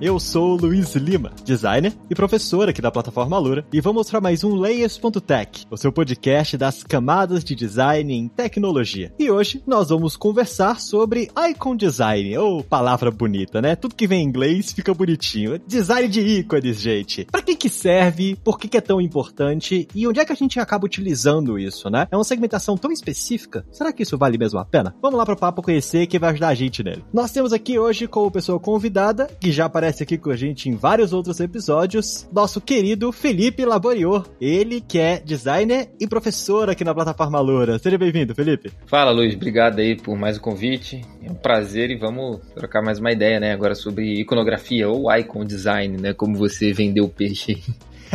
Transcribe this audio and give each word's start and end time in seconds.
Eu 0.00 0.20
sou 0.20 0.54
Luiz 0.54 0.94
Lima, 0.94 1.32
designer 1.44 1.92
e 2.08 2.14
professor 2.14 2.68
aqui 2.68 2.80
da 2.80 2.88
plataforma 2.88 3.36
Lura, 3.36 3.66
e 3.72 3.80
vou 3.80 3.92
mostrar 3.92 4.20
mais 4.20 4.44
um 4.44 4.54
Layers.tech, 4.54 5.66
o 5.68 5.76
seu 5.76 5.90
podcast 5.90 6.56
das 6.56 6.84
camadas 6.84 7.42
de 7.42 7.52
design 7.56 8.14
em 8.14 8.28
tecnologia. 8.28 9.12
E 9.18 9.28
hoje 9.28 9.60
nós 9.66 9.88
vamos 9.88 10.16
conversar 10.16 10.80
sobre 10.80 11.28
icon 11.50 11.74
design, 11.74 12.38
ou 12.38 12.62
palavra 12.62 13.10
bonita, 13.10 13.60
né? 13.60 13.74
Tudo 13.74 13.96
que 13.96 14.06
vem 14.06 14.22
em 14.22 14.28
inglês 14.28 14.70
fica 14.70 14.94
bonitinho. 14.94 15.60
Design 15.66 16.06
de 16.06 16.20
ícones, 16.20 16.80
gente. 16.80 17.24
Para 17.24 17.42
que 17.42 17.56
que 17.56 17.68
serve? 17.68 18.36
Por 18.36 18.56
que 18.56 18.68
que 18.68 18.76
é 18.76 18.80
tão 18.80 19.00
importante? 19.00 19.88
E 19.92 20.06
onde 20.06 20.20
é 20.20 20.24
que 20.24 20.32
a 20.32 20.36
gente 20.36 20.60
acaba 20.60 20.86
utilizando 20.86 21.58
isso, 21.58 21.90
né? 21.90 22.06
É 22.08 22.16
uma 22.16 22.22
segmentação 22.22 22.76
tão 22.76 22.92
específica? 22.92 23.66
Será 23.72 23.92
que 23.92 24.04
isso 24.04 24.16
vale 24.16 24.38
mesmo 24.38 24.60
a 24.60 24.64
pena? 24.64 24.94
Vamos 25.02 25.18
lá 25.18 25.26
pro 25.26 25.36
papo 25.36 25.60
conhecer 25.60 26.06
que 26.06 26.20
vai 26.20 26.30
ajudar 26.30 26.48
a 26.50 26.54
gente 26.54 26.84
nele. 26.84 27.04
Nós 27.12 27.32
temos 27.32 27.52
aqui 27.52 27.80
hoje 27.80 28.06
como 28.06 28.30
pessoa 28.30 28.60
convidada, 28.60 29.26
que 29.40 29.50
já 29.50 29.64
aparece 29.64 29.87
aparece 29.88 30.02
aqui 30.02 30.18
com 30.18 30.30
a 30.30 30.36
gente 30.36 30.68
em 30.68 30.76
vários 30.76 31.12
outros 31.12 31.40
episódios, 31.40 32.28
nosso 32.32 32.60
querido 32.60 33.10
Felipe 33.10 33.64
Laborior. 33.64 34.26
Ele 34.40 34.80
que 34.80 34.98
é 34.98 35.18
designer 35.18 35.88
e 35.98 36.06
professor 36.06 36.68
aqui 36.68 36.84
na 36.84 36.94
plataforma 36.94 37.40
Loura. 37.40 37.78
Seja 37.78 37.96
bem-vindo, 37.96 38.34
Felipe. 38.34 38.70
Fala, 38.86 39.10
Luiz. 39.10 39.34
Obrigado 39.34 39.78
aí 39.78 39.96
por 39.96 40.16
mais 40.16 40.36
o 40.36 40.40
convite. 40.40 41.00
É 41.22 41.30
um 41.30 41.34
prazer 41.34 41.90
e 41.90 41.96
vamos 41.96 42.40
trocar 42.54 42.82
mais 42.82 42.98
uma 42.98 43.10
ideia, 43.10 43.40
né, 43.40 43.52
agora 43.52 43.74
sobre 43.74 44.20
iconografia 44.20 44.88
ou 44.88 45.10
icon 45.16 45.44
design, 45.44 45.96
né, 45.96 46.12
como 46.12 46.36
você 46.36 46.72
vendeu 46.72 47.04
o 47.04 47.08
peixe. 47.08 47.62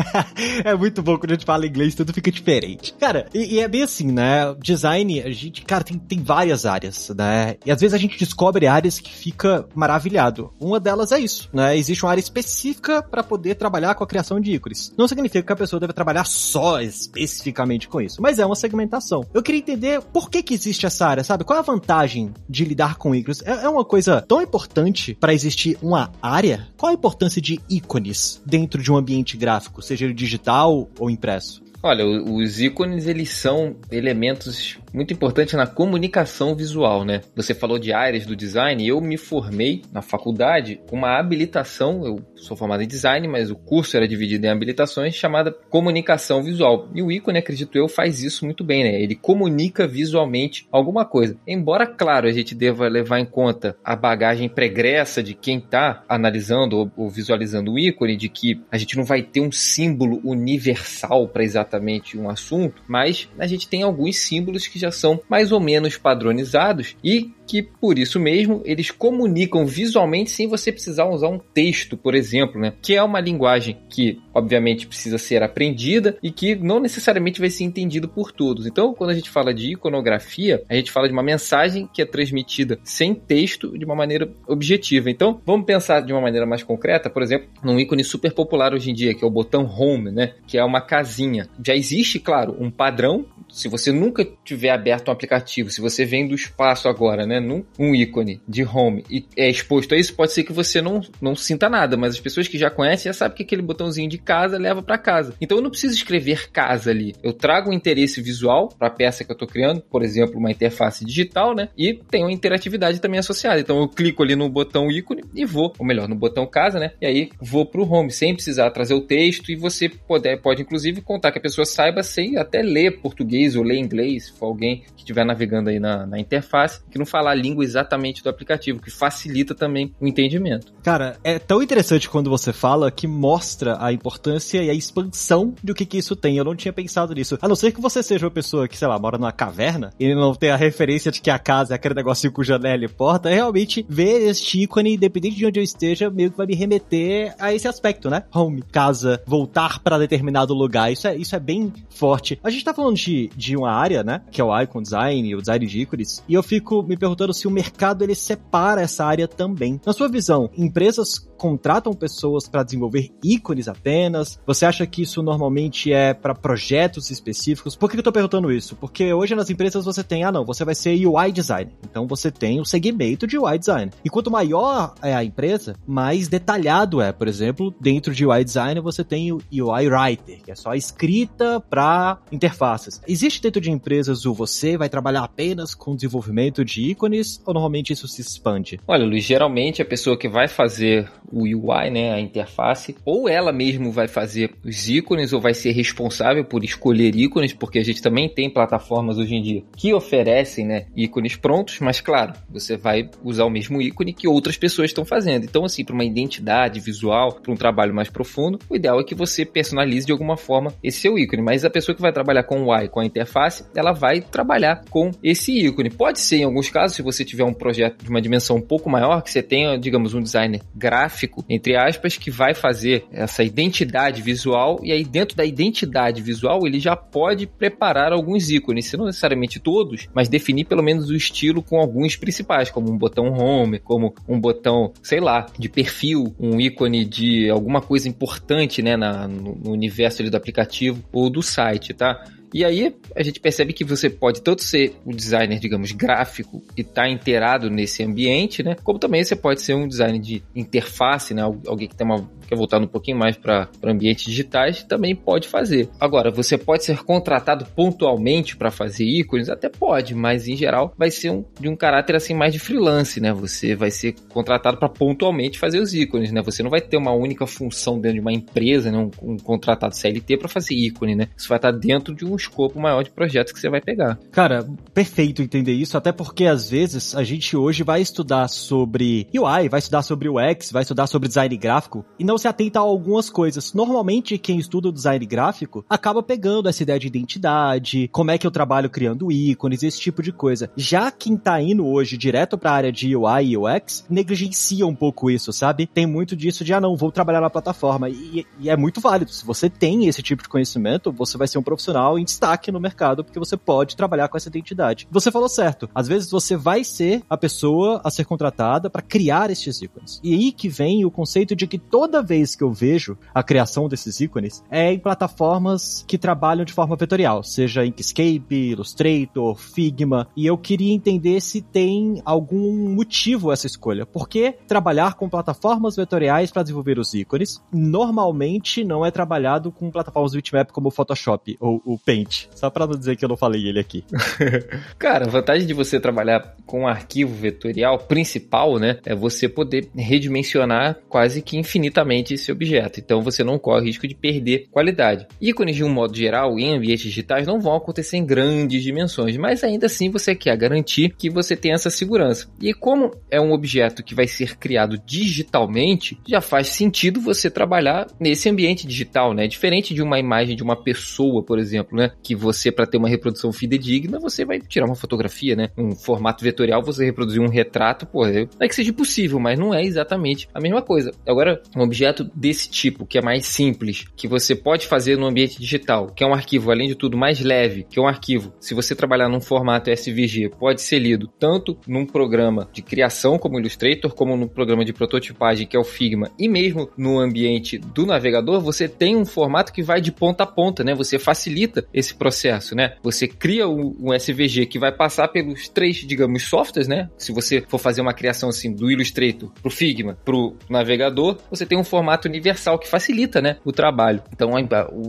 é 0.63 0.75
muito 0.75 1.01
bom 1.01 1.17
quando 1.17 1.31
a 1.31 1.33
gente 1.35 1.45
fala 1.45 1.65
inglês, 1.65 1.95
tudo 1.95 2.13
fica 2.13 2.31
diferente. 2.31 2.93
Cara, 2.99 3.27
e, 3.33 3.55
e, 3.55 3.59
é 3.59 3.67
bem 3.67 3.83
assim, 3.83 4.11
né? 4.11 4.53
Design, 4.59 5.21
a 5.21 5.31
gente, 5.31 5.61
cara, 5.63 5.83
tem, 5.83 5.97
tem 5.97 6.21
várias 6.21 6.65
áreas, 6.65 7.11
né? 7.15 7.55
E 7.65 7.71
às 7.71 7.79
vezes 7.79 7.93
a 7.93 7.97
gente 7.97 8.17
descobre 8.17 8.67
áreas 8.67 8.99
que 8.99 9.13
fica 9.13 9.65
maravilhado. 9.75 10.53
Uma 10.59 10.79
delas 10.79 11.11
é 11.11 11.19
isso, 11.19 11.49
né? 11.53 11.77
Existe 11.77 12.03
uma 12.03 12.11
área 12.11 12.21
específica 12.21 13.01
para 13.01 13.23
poder 13.23 13.55
trabalhar 13.55 13.95
com 13.95 14.03
a 14.03 14.07
criação 14.07 14.39
de 14.39 14.51
ícones. 14.51 14.93
Não 14.97 15.07
significa 15.07 15.43
que 15.43 15.53
a 15.53 15.55
pessoa 15.55 15.79
deve 15.79 15.93
trabalhar 15.93 16.25
só 16.25 16.81
especificamente 16.81 17.87
com 17.87 18.01
isso, 18.01 18.21
mas 18.21 18.39
é 18.39 18.45
uma 18.45 18.55
segmentação. 18.55 19.25
Eu 19.33 19.43
queria 19.43 19.59
entender 19.59 20.01
por 20.01 20.29
que 20.29 20.43
que 20.43 20.53
existe 20.53 20.85
essa 20.85 21.07
área, 21.07 21.23
sabe? 21.23 21.43
Qual 21.43 21.57
é 21.57 21.59
a 21.59 21.63
vantagem 21.63 22.33
de 22.49 22.65
lidar 22.65 22.95
com 22.95 23.13
ícones? 23.13 23.41
É, 23.43 23.65
é 23.65 23.69
uma 23.69 23.85
coisa 23.85 24.21
tão 24.21 24.41
importante 24.41 25.13
para 25.13 25.33
existir 25.33 25.77
uma 25.81 26.11
área? 26.21 26.67
Qual 26.77 26.89
a 26.89 26.93
importância 26.93 27.41
de 27.41 27.59
ícones 27.69 28.41
dentro 28.45 28.81
de 28.81 28.91
um 28.91 28.97
ambiente 28.97 29.37
gráfico? 29.37 29.81
Seja 29.83 30.05
ele 30.05 30.13
digital 30.13 30.89
ou 30.97 31.09
impresso? 31.09 31.61
Olha, 31.81 32.05
os 32.05 32.61
ícones 32.61 33.07
eles 33.07 33.29
são 33.29 33.75
elementos 33.91 34.77
muito 34.93 35.11
importante 35.11 35.55
na 35.55 35.65
comunicação 35.65 36.55
visual, 36.55 37.03
né? 37.03 37.21
Você 37.35 37.53
falou 37.53 37.79
de 37.79 37.91
áreas 37.91 38.25
do 38.25 38.35
design, 38.35 38.87
eu 38.87 39.01
me 39.01 39.17
formei 39.17 39.81
na 39.91 40.01
faculdade 40.01 40.79
com 40.87 40.95
uma 40.95 41.17
habilitação, 41.17 42.05
eu 42.05 42.23
sou 42.35 42.55
formado 42.55 42.83
em 42.83 42.87
design, 42.87 43.27
mas 43.27 43.49
o 43.49 43.55
curso 43.55 43.97
era 43.97 44.07
dividido 44.07 44.45
em 44.45 44.49
habilitações 44.49 45.15
chamada 45.15 45.51
comunicação 45.51 46.43
visual. 46.43 46.87
E 46.93 47.01
o 47.01 47.11
ícone, 47.11 47.39
acredito 47.39 47.75
eu, 47.77 47.87
faz 47.87 48.21
isso 48.21 48.45
muito 48.45 48.63
bem, 48.63 48.83
né? 48.83 49.01
Ele 49.01 49.15
comunica 49.15 49.87
visualmente 49.87 50.67
alguma 50.71 51.05
coisa. 51.05 51.35
Embora, 51.47 51.87
claro, 51.87 52.27
a 52.27 52.31
gente 52.31 52.53
deva 52.53 52.87
levar 52.87 53.19
em 53.19 53.25
conta 53.25 53.75
a 53.83 53.95
bagagem 53.95 54.47
pregressa 54.47 55.23
de 55.23 55.33
quem 55.33 55.57
está 55.57 56.03
analisando 56.07 56.91
ou, 56.95 57.09
visualizando 57.09 57.73
o 57.73 57.79
ícone, 57.79 58.15
de 58.15 58.29
que 58.29 58.61
a 58.71 58.77
gente 58.77 58.95
não 58.95 59.03
vai 59.03 59.23
ter 59.23 59.41
um 59.41 59.51
símbolo 59.51 60.21
universal 60.23 61.27
para 61.27 61.43
exatamente 61.43 62.17
um 62.17 62.29
assunto, 62.29 62.83
mas 62.87 63.29
a 63.39 63.47
gente 63.47 63.67
tem 63.67 63.81
alguns 63.81 64.17
símbolos 64.17 64.67
que 64.67 64.82
já 64.83 64.91
são 64.91 65.19
mais 65.29 65.51
ou 65.51 65.59
menos 65.59 65.97
padronizados 65.97 66.95
e 67.03 67.31
que 67.45 67.61
por 67.61 67.99
isso 67.99 68.19
mesmo 68.19 68.61
eles 68.65 68.91
comunicam 68.91 69.65
visualmente 69.65 70.31
sem 70.31 70.47
você 70.47 70.71
precisar 70.71 71.05
usar 71.05 71.27
um 71.27 71.39
texto, 71.39 71.97
por 71.97 72.15
exemplo, 72.15 72.59
né? 72.59 72.73
Que 72.81 72.95
é 72.95 73.03
uma 73.03 73.19
linguagem 73.19 73.77
que 73.89 74.19
obviamente 74.33 74.87
precisa 74.87 75.17
ser 75.17 75.43
aprendida 75.43 76.17
e 76.23 76.31
que 76.31 76.55
não 76.55 76.79
necessariamente 76.79 77.39
vai 77.39 77.49
ser 77.49 77.63
entendido 77.63 78.07
por 78.07 78.31
todos. 78.31 78.65
Então, 78.65 78.93
quando 78.93 79.11
a 79.11 79.13
gente 79.13 79.29
fala 79.29 79.53
de 79.53 79.73
iconografia, 79.73 80.63
a 80.69 80.75
gente 80.75 80.91
fala 80.91 81.07
de 81.07 81.13
uma 81.13 81.23
mensagem 81.23 81.87
que 81.93 82.01
é 82.01 82.05
transmitida 82.05 82.79
sem 82.83 83.13
texto 83.13 83.77
de 83.77 83.85
uma 83.85 83.95
maneira 83.95 84.29
objetiva. 84.47 85.09
Então, 85.09 85.41
vamos 85.45 85.65
pensar 85.65 86.01
de 86.01 86.11
uma 86.11 86.21
maneira 86.21 86.45
mais 86.45 86.63
concreta, 86.63 87.09
por 87.09 87.21
exemplo, 87.21 87.47
num 87.63 87.79
ícone 87.79 88.03
super 88.03 88.33
popular 88.33 88.73
hoje 88.73 88.89
em 88.89 88.93
dia, 88.93 89.13
que 89.13 89.23
é 89.23 89.27
o 89.27 89.31
botão 89.31 89.65
home, 89.65 90.11
né? 90.11 90.33
Que 90.47 90.57
é 90.57 90.63
uma 90.63 90.81
casinha. 90.81 91.47
Já 91.65 91.75
existe, 91.75 92.19
claro, 92.19 92.55
um 92.59 92.71
padrão. 92.71 93.25
Se 93.49 93.67
você 93.67 93.91
nunca 93.91 94.27
tiver 94.43 94.71
aberto 94.73 95.09
um 95.09 95.11
aplicativo, 95.11 95.69
se 95.69 95.81
você 95.81 96.05
vem 96.05 96.27
do 96.27 96.35
espaço 96.35 96.87
agora, 96.87 97.25
né, 97.25 97.39
num 97.39 97.63
um 97.77 97.95
ícone 97.95 98.41
de 98.47 98.63
home 98.63 99.03
e 99.09 99.25
é 99.37 99.49
exposto 99.49 99.93
a 99.93 99.97
isso, 99.97 100.15
pode 100.15 100.31
ser 100.31 100.43
que 100.43 100.53
você 100.53 100.81
não, 100.81 101.01
não 101.21 101.35
sinta 101.35 101.69
nada, 101.69 101.97
mas 101.97 102.15
as 102.15 102.19
pessoas 102.19 102.47
que 102.47 102.57
já 102.57 102.69
conhecem 102.69 103.11
já 103.11 103.13
sabem 103.13 103.37
que 103.37 103.43
aquele 103.43 103.61
botãozinho 103.61 104.09
de 104.09 104.17
casa 104.17 104.57
leva 104.57 104.81
para 104.81 104.97
casa. 104.97 105.35
Então 105.41 105.57
eu 105.57 105.61
não 105.61 105.69
preciso 105.69 105.93
escrever 105.93 106.49
casa 106.51 106.91
ali. 106.91 107.15
Eu 107.23 107.33
trago 107.33 107.69
um 107.69 107.73
interesse 107.73 108.21
visual 108.21 108.69
para 108.69 108.87
a 108.87 108.91
peça 108.91 109.23
que 109.23 109.31
eu 109.31 109.35
estou 109.35 109.47
criando, 109.47 109.81
por 109.81 110.03
exemplo, 110.03 110.37
uma 110.37 110.51
interface 110.51 111.05
digital, 111.05 111.55
né? 111.55 111.69
E 111.77 111.93
tem 111.93 112.23
uma 112.23 112.31
interatividade 112.31 112.99
também 112.99 113.19
associada. 113.19 113.59
Então 113.59 113.79
eu 113.79 113.87
clico 113.87 114.23
ali 114.23 114.35
no 114.35 114.49
botão 114.49 114.89
ícone 114.89 115.23
e 115.33 115.45
vou, 115.45 115.73
ou 115.77 115.85
melhor, 115.85 116.07
no 116.07 116.15
botão 116.15 116.45
casa, 116.45 116.79
né? 116.79 116.91
E 117.01 117.05
aí 117.05 117.29
vou 117.41 117.65
para 117.65 117.81
o 117.81 117.91
home 117.91 118.11
sem 118.11 118.33
precisar 118.33 118.71
trazer 118.71 118.93
o 118.93 119.01
texto 119.01 119.51
e 119.51 119.55
você 119.55 119.89
pode, 119.89 120.35
pode 120.37 120.61
inclusive 120.61 121.01
contar 121.01 121.31
que 121.31 121.39
a 121.39 121.41
pessoa 121.41 121.65
saiba 121.65 122.03
sem 122.03 122.37
até 122.37 122.61
ler 122.61 122.99
português 123.01 123.55
ou 123.55 123.63
ler 123.63 123.77
inglês, 123.77 124.25
se 124.25 124.33
for 124.33 124.47
alguém 124.47 124.62
que 124.71 124.83
estiver 124.97 125.25
navegando 125.25 125.69
aí 125.69 125.79
na, 125.79 126.05
na 126.05 126.19
interface, 126.19 126.81
que 126.89 126.97
não 126.97 127.05
falar 127.05 127.31
a 127.31 127.35
língua 127.35 127.63
exatamente 127.63 128.23
do 128.23 128.29
aplicativo, 128.29 128.81
que 128.81 128.89
facilita 128.89 129.53
também 129.53 129.93
o 129.99 130.07
entendimento. 130.07 130.73
Cara, 130.81 131.17
é 131.23 131.37
tão 131.37 131.61
interessante 131.61 132.09
quando 132.09 132.29
você 132.29 132.53
fala 132.53 132.91
que 132.91 133.07
mostra 133.07 133.77
a 133.79 133.91
importância 133.91 134.61
e 134.61 134.69
a 134.69 134.73
expansão 134.73 135.53
do 135.63 135.73
que, 135.73 135.85
que 135.85 135.97
isso 135.97 136.15
tem. 136.15 136.37
Eu 136.37 136.45
não 136.45 136.55
tinha 136.55 136.73
pensado 136.73 137.13
nisso. 137.13 137.37
A 137.41 137.47
não 137.47 137.55
ser 137.55 137.71
que 137.71 137.81
você 137.81 138.01
seja 138.01 138.25
uma 138.25 138.31
pessoa 138.31 138.67
que, 138.67 138.77
sei 138.77 138.87
lá, 138.87 138.97
mora 138.97 139.17
numa 139.17 139.31
caverna 139.31 139.91
e 139.99 140.13
não 140.15 140.33
tem 140.33 140.49
a 140.49 140.55
referência 140.55 141.11
de 141.11 141.21
que 141.21 141.29
a 141.29 141.39
casa 141.39 141.73
é 141.73 141.75
aquele 141.75 141.95
negocinho 141.95 142.31
com 142.31 142.43
janela 142.43 142.85
e 142.85 142.87
porta, 142.87 143.29
realmente 143.29 143.85
ver 143.89 144.27
este 144.27 144.61
ícone, 144.61 144.95
independente 144.95 145.35
de 145.35 145.45
onde 145.45 145.59
eu 145.59 145.63
esteja, 145.63 146.09
meio 146.09 146.31
que 146.31 146.37
vai 146.37 146.45
me 146.45 146.55
remeter 146.55 147.35
a 147.39 147.53
esse 147.53 147.67
aspecto, 147.67 148.09
né? 148.09 148.23
Home, 148.33 148.63
casa, 148.71 149.21
voltar 149.25 149.79
para 149.79 149.97
determinado 149.97 150.53
lugar. 150.53 150.91
Isso 150.91 151.07
é, 151.07 151.15
isso 151.15 151.35
é 151.35 151.39
bem 151.39 151.71
forte. 151.89 152.39
A 152.43 152.49
gente 152.49 152.63
tá 152.63 152.73
falando 152.73 152.95
de, 152.95 153.29
de 153.35 153.55
uma 153.55 153.71
área, 153.71 154.03
né? 154.03 154.21
Que 154.31 154.41
o 154.43 154.61
icon 154.61 154.81
design, 154.81 155.35
o 155.35 155.39
design 155.39 155.65
de 155.65 155.79
ícones, 155.79 156.23
e 156.27 156.33
eu 156.33 156.43
fico 156.43 156.83
me 156.83 156.97
perguntando 156.97 157.33
se 157.33 157.47
o 157.47 157.51
mercado 157.51 158.03
ele 158.03 158.15
separa 158.15 158.81
essa 158.81 159.05
área 159.05 159.27
também. 159.27 159.79
Na 159.85 159.93
sua 159.93 160.07
visão, 160.07 160.49
empresas 160.57 161.19
contratam 161.43 161.91
pessoas 161.91 162.47
para 162.47 162.63
desenvolver 162.63 163.09
ícones 163.21 163.67
apenas? 163.67 164.39
Você 164.47 164.65
acha 164.65 164.87
que 164.87 165.01
isso 165.01 165.21
normalmente 165.21 165.91
é 165.91 166.13
para 166.13 166.33
projetos 166.33 167.11
específicos? 167.11 167.75
Por 167.75 167.91
que 167.91 167.97
eu 167.97 168.03
tô 168.03 168.13
perguntando 168.13 168.49
isso? 168.49 168.77
Porque 168.77 169.13
hoje 169.13 169.35
nas 169.35 169.49
empresas 169.49 169.83
você 169.83 170.01
tem, 170.01 170.23
ah 170.23 170.31
não, 170.31 170.45
você 170.45 170.63
vai 170.63 170.73
ser 170.73 171.05
UI 171.05 171.33
design. 171.33 171.75
Então 171.83 172.07
você 172.07 172.31
tem 172.31 172.61
o 172.61 172.65
segmento 172.65 173.27
de 173.27 173.37
UI 173.37 173.59
design. 173.59 173.91
E 174.05 174.09
quanto 174.09 174.31
maior 174.31 174.95
é 175.01 175.13
a 175.13 175.21
empresa, 175.21 175.75
mais 175.85 176.29
detalhado 176.29 177.01
é. 177.01 177.11
Por 177.11 177.27
exemplo, 177.27 177.75
dentro 177.77 178.13
de 178.15 178.25
UI 178.25 178.45
design 178.45 178.79
você 178.79 179.03
tem 179.03 179.33
o 179.33 179.41
UI 179.51 179.89
writer, 179.89 180.41
que 180.43 180.51
é 180.51 180.55
só 180.55 180.71
a 180.71 180.77
escrita 180.77 181.59
para 181.59 182.19
interfaces. 182.31 183.01
Existe 183.05 183.41
dentro 183.41 183.59
de 183.59 183.69
empresas 183.69 184.25
o 184.25 184.32
você 184.33 184.77
vai 184.77 184.89
trabalhar 184.89 185.23
apenas 185.23 185.75
com 185.75 185.95
desenvolvimento 185.95 186.65
de 186.65 186.81
ícones 186.81 187.41
ou 187.45 187.53
normalmente 187.53 187.93
isso 187.93 188.07
se 188.07 188.21
expande? 188.21 188.79
Olha, 188.87 189.05
Luiz, 189.05 189.23
geralmente 189.23 189.81
a 189.81 189.85
pessoa 189.85 190.17
que 190.17 190.27
vai 190.27 190.47
fazer 190.47 191.09
o 191.31 191.43
UI, 191.43 191.89
né, 191.89 192.13
a 192.13 192.19
interface, 192.19 192.95
ou 193.05 193.27
ela 193.27 193.51
mesmo 193.51 193.91
vai 193.91 194.07
fazer 194.07 194.51
os 194.63 194.87
ícones 194.89 195.33
ou 195.33 195.41
vai 195.41 195.53
ser 195.53 195.71
responsável 195.71 196.43
por 196.45 196.63
escolher 196.63 197.15
ícones, 197.15 197.53
porque 197.53 197.79
a 197.79 197.83
gente 197.83 198.01
também 198.01 198.29
tem 198.29 198.49
plataformas 198.49 199.17
hoje 199.17 199.35
em 199.35 199.41
dia 199.41 199.63
que 199.75 199.93
oferecem, 199.93 200.65
né, 200.65 200.85
ícones 200.95 201.35
prontos, 201.35 201.79
mas 201.79 202.01
claro, 202.01 202.33
você 202.49 202.77
vai 202.77 203.09
usar 203.23 203.45
o 203.45 203.49
mesmo 203.49 203.81
ícone 203.81 204.13
que 204.13 204.27
outras 204.27 204.57
pessoas 204.57 204.89
estão 204.89 205.05
fazendo. 205.05 205.43
Então, 205.45 205.65
assim, 205.65 205.83
para 205.83 205.93
uma 205.93 206.05
identidade 206.05 206.79
visual, 206.79 207.33
para 207.33 207.51
um 207.51 207.55
trabalho 207.55 207.93
mais 207.93 208.09
profundo, 208.09 208.59
o 208.69 208.75
ideal 208.75 208.99
é 208.99 209.03
que 209.03 209.15
você 209.15 209.45
personalize 209.45 210.05
de 210.05 210.11
alguma 210.11 210.37
forma 210.37 210.73
esse 210.83 210.99
seu 210.99 211.17
ícone. 211.17 211.41
Mas 211.41 211.65
a 211.65 211.69
pessoa 211.69 211.95
que 211.95 212.01
vai 212.01 212.13
trabalhar 212.13 212.43
com 212.43 212.61
o 212.61 212.69
UI, 212.69 212.87
com 212.87 212.99
a 212.99 213.05
interface, 213.05 213.65
ela 213.75 213.91
vai 213.91 214.22
trabalhar 214.31 214.83
com 214.89 215.11
esse 215.23 215.51
ícone. 215.51 215.89
Pode 215.89 216.19
ser, 216.19 216.37
em 216.37 216.43
alguns 216.43 216.69
casos, 216.69 216.95
se 216.95 217.01
você 217.01 217.23
tiver 217.23 217.43
um 217.43 217.53
projeto 217.53 218.03
de 218.03 218.09
uma 218.09 218.21
dimensão 218.21 218.57
um 218.57 218.61
pouco 218.61 218.89
maior, 218.89 219.21
que 219.21 219.31
você 219.31 219.41
tenha, 219.41 219.77
digamos, 219.77 220.13
um 220.13 220.21
designer 220.21 220.61
gráfico, 220.75 221.43
entre 221.49 221.75
aspas, 221.75 222.17
que 222.17 222.31
vai 222.31 222.53
fazer 222.53 223.05
essa 223.11 223.43
identidade 223.43 224.21
visual, 224.21 224.79
e 224.83 224.91
aí 224.91 225.03
dentro 225.03 225.35
da 225.35 225.45
identidade 225.45 226.21
visual 226.21 226.65
ele 226.65 226.79
já 226.79 226.95
pode 226.95 227.45
preparar 227.47 228.11
alguns 228.11 228.49
ícones, 228.49 228.85
se 228.85 228.97
não 228.97 229.05
necessariamente 229.05 229.59
todos, 229.59 230.07
mas 230.13 230.29
definir 230.29 230.65
pelo 230.65 230.83
menos 230.83 231.09
o 231.09 231.15
estilo 231.15 231.61
com 231.61 231.79
alguns 231.79 232.15
principais, 232.15 232.69
como 232.69 232.91
um 232.91 232.97
botão 232.97 233.25
home, 233.31 233.79
como 233.79 234.13
um 234.27 234.39
botão, 234.39 234.91
sei 235.01 235.19
lá, 235.19 235.45
de 235.57 235.69
perfil, 235.69 236.33
um 236.39 236.59
ícone 236.59 237.05
de 237.05 237.49
alguma 237.49 237.81
coisa 237.81 238.07
importante, 238.07 238.81
né, 238.81 238.95
na, 238.95 239.27
no, 239.27 239.55
no 239.55 239.71
universo 239.71 240.23
do 240.23 240.37
aplicativo 240.37 241.03
ou 241.11 241.29
do 241.29 241.41
site, 241.41 241.93
tá? 241.93 242.23
E 242.53 242.63
aí 242.63 242.95
a 243.15 243.23
gente 243.23 243.39
percebe 243.39 243.73
que 243.73 243.83
você 243.83 244.09
pode 244.09 244.41
tanto 244.41 244.63
ser 244.63 244.95
um 245.05 245.11
designer, 245.11 245.59
digamos, 245.59 245.91
gráfico 245.91 246.63
e 246.77 246.81
estar 246.81 247.03
tá 247.03 247.09
inteirado 247.09 247.69
nesse 247.69 248.03
ambiente, 248.03 248.61
né? 248.63 248.75
Como 248.83 248.99
também 248.99 249.23
você 249.23 249.35
pode 249.35 249.61
ser 249.61 249.73
um 249.73 249.87
designer 249.87 250.19
de 250.19 250.43
interface, 250.55 251.33
né? 251.33 251.41
Alguém 251.41 251.87
que 251.87 251.95
tem 251.95 252.05
uma 252.05 252.29
quer 252.53 252.57
voltar 252.57 252.81
um 252.81 252.87
pouquinho 252.87 253.17
mais 253.17 253.35
para 253.35 253.69
ambientes 253.83 254.25
digitais, 254.25 254.83
também 254.83 255.15
pode 255.15 255.47
fazer. 255.47 255.89
Agora, 255.99 256.29
você 256.29 256.57
pode 256.57 256.83
ser 256.83 256.97
contratado 257.03 257.65
pontualmente 257.75 258.55
para 258.55 258.71
fazer 258.71 259.05
ícones? 259.05 259.49
Até 259.49 259.69
pode, 259.69 260.15
mas 260.15 260.47
em 260.47 260.55
geral 260.55 260.93
vai 260.97 261.09
ser 261.09 261.31
um, 261.31 261.43
de 261.59 261.67
um 261.67 261.75
caráter 261.75 262.15
assim 262.15 262.33
mais 262.33 262.53
de 262.53 262.59
freelance, 262.59 263.19
né? 263.19 263.33
Você 263.33 263.75
vai 263.75 263.91
ser 263.91 264.15
contratado 264.29 264.77
para 264.77 264.89
pontualmente 264.89 265.59
fazer 265.59 265.79
os 265.79 265.93
ícones, 265.93 266.31
né? 266.31 266.41
Você 266.41 266.61
não 266.61 266.69
vai 266.69 266.81
ter 266.81 266.97
uma 266.97 267.11
única 267.11 267.47
função 267.47 267.99
dentro 267.99 268.15
de 268.15 268.21
uma 268.21 268.33
empresa, 268.33 268.91
né? 268.91 268.97
um, 268.97 269.33
um 269.33 269.37
contratado 269.37 269.95
CLT 269.95 270.37
para 270.37 270.47
fazer 270.47 270.75
ícone, 270.75 271.15
né? 271.15 271.29
Isso 271.35 271.49
vai 271.49 271.57
estar 271.57 271.71
dentro 271.71 272.13
de 272.13 272.25
um 272.25 272.35
escopo 272.43 272.79
maior 272.79 273.03
de 273.03 273.09
projetos 273.09 273.53
que 273.53 273.59
você 273.59 273.69
vai 273.69 273.81
pegar. 273.81 274.17
Cara, 274.31 274.67
perfeito 274.93 275.41
entender 275.41 275.73
isso, 275.73 275.97
até 275.97 276.11
porque 276.11 276.45
às 276.45 276.69
vezes 276.69 277.15
a 277.15 277.23
gente 277.23 277.55
hoje 277.55 277.83
vai 277.83 278.01
estudar 278.01 278.47
sobre 278.47 279.27
UI, 279.33 279.69
vai 279.69 279.79
estudar 279.79 280.03
sobre 280.03 280.29
UX, 280.29 280.71
vai 280.71 280.83
estudar 280.83 281.07
sobre 281.07 281.27
design 281.27 281.55
gráfico 281.57 282.05
e 282.17 282.23
não 282.23 282.37
se 282.37 282.47
atenta 282.47 282.79
a 282.79 282.81
algumas 282.81 283.29
coisas. 283.29 283.73
Normalmente, 283.73 284.37
quem 284.37 284.57
estuda 284.57 284.89
o 284.89 284.93
design 284.93 285.25
gráfico 285.25 285.85
acaba 285.89 286.21
pegando 286.21 286.69
essa 286.69 286.83
ideia 286.83 286.99
de 286.99 287.07
identidade, 287.07 288.09
como 288.11 288.31
é 288.31 288.37
que 288.37 288.45
eu 288.45 288.51
trabalho 288.51 288.89
criando 288.89 289.31
ícones, 289.31 289.83
esse 289.83 289.99
tipo 289.99 290.21
de 290.21 290.31
coisa. 290.31 290.69
Já 290.75 291.11
quem 291.11 291.35
tá 291.37 291.61
indo 291.61 291.85
hoje 291.85 292.17
direto 292.17 292.57
pra 292.57 292.71
área 292.71 292.91
de 292.91 293.15
UI 293.15 293.45
e 293.45 293.57
UX, 293.57 294.05
negligencia 294.09 294.85
um 294.85 294.95
pouco 294.95 295.29
isso, 295.29 295.51
sabe? 295.51 295.87
Tem 295.87 296.05
muito 296.05 296.35
disso 296.35 296.63
de, 296.63 296.73
ah, 296.73 296.81
não, 296.81 296.95
vou 296.95 297.11
trabalhar 297.11 297.41
na 297.41 297.49
plataforma. 297.49 298.09
E, 298.09 298.45
e 298.59 298.69
é 298.69 298.77
muito 298.77 299.01
válido. 299.01 299.31
Se 299.31 299.45
você 299.45 299.69
tem 299.69 300.07
esse 300.07 300.21
tipo 300.21 300.43
de 300.43 300.49
conhecimento, 300.49 301.11
você 301.11 301.37
vai 301.37 301.47
ser 301.47 301.57
um 301.57 301.63
profissional 301.63 302.17
em 302.17 302.23
destaque 302.33 302.71
no 302.71 302.79
mercado, 302.79 303.23
porque 303.23 303.39
você 303.39 303.55
pode 303.55 303.95
trabalhar 303.95 304.27
com 304.27 304.37
essa 304.37 304.49
identidade. 304.49 305.07
Você 305.11 305.31
falou 305.31 305.47
certo. 305.47 305.89
Às 305.93 306.07
vezes 306.07 306.29
você 306.29 306.55
vai 306.57 306.83
ser 306.83 307.23
a 307.29 307.37
pessoa 307.37 308.01
a 308.03 308.09
ser 308.09 308.25
contratada 308.25 308.89
para 308.89 309.01
criar 309.01 309.49
estes 309.49 309.81
ícones. 309.81 310.19
E 310.23 310.33
aí 310.33 310.51
que 310.51 310.67
vem 310.67 311.05
o 311.05 311.11
conceito 311.11 311.55
de 311.55 311.67
que 311.67 311.77
toda 311.77 312.21
vez 312.21 312.55
que 312.55 312.63
eu 312.63 312.71
vejo 312.71 313.17
a 313.33 313.43
criação 313.43 313.87
desses 313.87 314.19
ícones 314.19 314.63
é 314.69 314.91
em 314.91 314.99
plataformas 314.99 316.03
que 316.07 316.17
trabalham 316.17 316.65
de 316.65 316.73
forma 316.73 316.95
vetorial, 316.95 317.43
seja 317.43 317.85
Inkscape, 317.85 318.71
Illustrator, 318.71 319.55
Figma, 319.55 320.27
e 320.35 320.45
eu 320.45 320.57
queria 320.57 320.93
entender 320.93 321.39
se 321.41 321.61
tem 321.61 322.21
algum 322.25 322.89
motivo 322.89 323.51
essa 323.51 323.67
escolha. 323.67 324.05
Por 324.05 324.27
que 324.27 324.53
trabalhar 324.67 325.13
com 325.13 325.29
plataformas 325.29 325.95
vetoriais 325.95 326.51
para 326.51 326.63
desenvolver 326.63 326.97
os 326.97 327.13
ícones? 327.13 327.61
Normalmente 327.71 328.83
não 328.83 329.05
é 329.05 329.11
trabalhado 329.11 329.71
com 329.71 329.91
plataformas 329.91 330.33
bitmap 330.33 330.71
como 330.71 330.87
o 330.87 330.91
Photoshop 330.91 331.57
ou 331.59 331.81
o 331.85 331.97
Paint. 331.97 332.12
Só 332.55 332.69
para 332.69 332.87
não 332.87 332.97
dizer 332.97 333.15
que 333.15 333.25
eu 333.25 333.29
não 333.29 333.37
falei 333.37 333.67
ele 333.67 333.79
aqui. 333.79 334.03
Cara, 334.97 335.25
a 335.25 335.29
vantagem 335.29 335.67
de 335.67 335.73
você 335.73 335.99
trabalhar 335.99 336.55
com 336.65 336.81
um 336.81 336.87
arquivo 336.87 337.33
vetorial 337.33 337.97
principal, 337.99 338.79
né, 338.79 338.99
é 339.05 339.15
você 339.15 339.47
poder 339.49 339.89
redimensionar 339.95 340.97
quase 341.09 341.41
que 341.41 341.57
infinitamente 341.57 342.33
esse 342.33 342.51
objeto, 342.51 342.99
então 342.99 343.21
você 343.21 343.43
não 343.43 343.59
corre 343.59 343.85
risco 343.85 344.07
de 344.07 344.15
perder 344.15 344.67
qualidade. 344.71 345.27
Ícones, 345.41 345.75
de 345.75 345.83
um 345.83 345.89
modo 345.89 346.15
geral, 346.15 346.57
em 346.59 346.75
ambientes 346.75 347.03
digitais 347.03 347.47
não 347.47 347.59
vão 347.59 347.75
acontecer 347.75 348.17
em 348.17 348.25
grandes 348.25 348.83
dimensões, 348.83 349.37
mas 349.37 349.63
ainda 349.63 349.85
assim 349.85 350.09
você 350.09 350.35
quer 350.35 350.55
garantir 350.57 351.13
que 351.17 351.29
você 351.29 351.55
tem 351.55 351.73
essa 351.73 351.89
segurança. 351.89 352.47
E 352.61 352.73
como 352.73 353.11
é 353.29 353.39
um 353.39 353.51
objeto 353.51 354.03
que 354.03 354.15
vai 354.15 354.27
ser 354.27 354.57
criado 354.57 354.97
digitalmente, 355.05 356.17
já 356.27 356.41
faz 356.41 356.67
sentido 356.67 357.21
você 357.21 357.49
trabalhar 357.49 358.07
nesse 358.19 358.49
ambiente 358.49 358.87
digital, 358.87 359.33
né? 359.33 359.47
Diferente 359.47 359.93
de 359.93 360.01
uma 360.01 360.19
imagem 360.19 360.55
de 360.55 360.63
uma 360.63 360.75
pessoa, 360.75 361.43
por 361.43 361.59
exemplo, 361.59 361.97
né? 361.97 362.02
Que 362.21 362.35
você, 362.35 362.71
para 362.71 362.85
ter 362.85 362.97
uma 362.97 363.09
reprodução 363.09 363.51
fidedigna, 363.51 364.19
você 364.19 364.45
vai 364.45 364.59
tirar 364.59 364.85
uma 364.85 364.95
fotografia, 364.95 365.55
né? 365.55 365.69
Um 365.77 365.95
formato 365.95 366.43
vetorial, 366.43 366.83
você 366.83 367.05
reproduzir 367.05 367.41
um 367.41 367.49
retrato, 367.49 368.05
pô, 368.05 368.25
é, 368.25 368.47
é 368.59 368.67
que 368.67 368.75
seja 368.75 368.93
possível, 368.93 369.39
mas 369.39 369.57
não 369.57 369.73
é 369.73 369.83
exatamente 369.83 370.47
a 370.53 370.59
mesma 370.59 370.81
coisa. 370.81 371.11
Agora, 371.27 371.61
um 371.75 371.81
objeto 371.81 372.23
desse 372.35 372.69
tipo, 372.69 373.05
que 373.05 373.17
é 373.17 373.21
mais 373.21 373.45
simples, 373.45 374.05
que 374.15 374.27
você 374.27 374.55
pode 374.55 374.87
fazer 374.87 375.17
no 375.17 375.27
ambiente 375.27 375.59
digital, 375.59 376.07
que 376.07 376.23
é 376.23 376.27
um 376.27 376.33
arquivo, 376.33 376.71
além 376.71 376.87
de 376.87 376.95
tudo, 376.95 377.17
mais 377.17 377.39
leve, 377.39 377.85
que 377.89 377.99
é 377.99 378.01
um 378.01 378.07
arquivo, 378.07 378.53
se 378.59 378.73
você 378.73 378.95
trabalhar 378.95 379.29
num 379.29 379.41
formato 379.41 379.89
SVG, 379.89 380.51
pode 380.59 380.81
ser 380.81 380.99
lido 380.99 381.27
tanto 381.27 381.77
num 381.87 382.05
programa 382.05 382.69
de 382.71 382.81
criação 382.81 383.37
como 383.37 383.59
Illustrator, 383.59 384.13
como 384.13 384.35
no 384.35 384.47
programa 384.47 384.85
de 384.85 384.93
prototipagem, 384.93 385.67
que 385.67 385.75
é 385.75 385.79
o 385.79 385.83
Figma, 385.83 386.31
e 386.37 386.47
mesmo 386.47 386.89
no 386.97 387.19
ambiente 387.19 387.77
do 387.77 388.05
navegador, 388.05 388.61
você 388.61 388.87
tem 388.87 389.15
um 389.15 389.25
formato 389.25 389.73
que 389.73 389.83
vai 389.83 390.01
de 390.01 390.11
ponta 390.11 390.43
a 390.43 390.47
ponta, 390.47 390.83
né? 390.83 390.93
Você 390.95 391.19
facilita 391.19 391.85
esse 391.93 392.13
processo, 392.13 392.75
né? 392.75 392.95
Você 393.03 393.27
cria 393.27 393.67
um 393.67 394.13
SVG 394.13 394.65
que 394.65 394.79
vai 394.79 394.91
passar 394.91 395.27
pelos 395.27 395.67
três, 395.69 395.97
digamos, 395.97 396.43
softwares, 396.43 396.87
né? 396.87 397.09
Se 397.17 397.31
você 397.31 397.63
for 397.67 397.77
fazer 397.77 398.01
uma 398.01 398.13
criação 398.13 398.49
assim 398.49 398.73
do 398.73 398.91
Illustrator 398.91 399.51
pro 399.61 399.69
Figma, 399.69 400.17
pro 400.23 400.55
navegador, 400.69 401.37
você 401.49 401.65
tem 401.65 401.77
um 401.77 401.83
formato 401.83 402.27
universal 402.27 402.79
que 402.79 402.87
facilita, 402.87 403.41
né, 403.41 403.57
o 403.63 403.71
trabalho. 403.71 404.21
Então, 404.31 404.51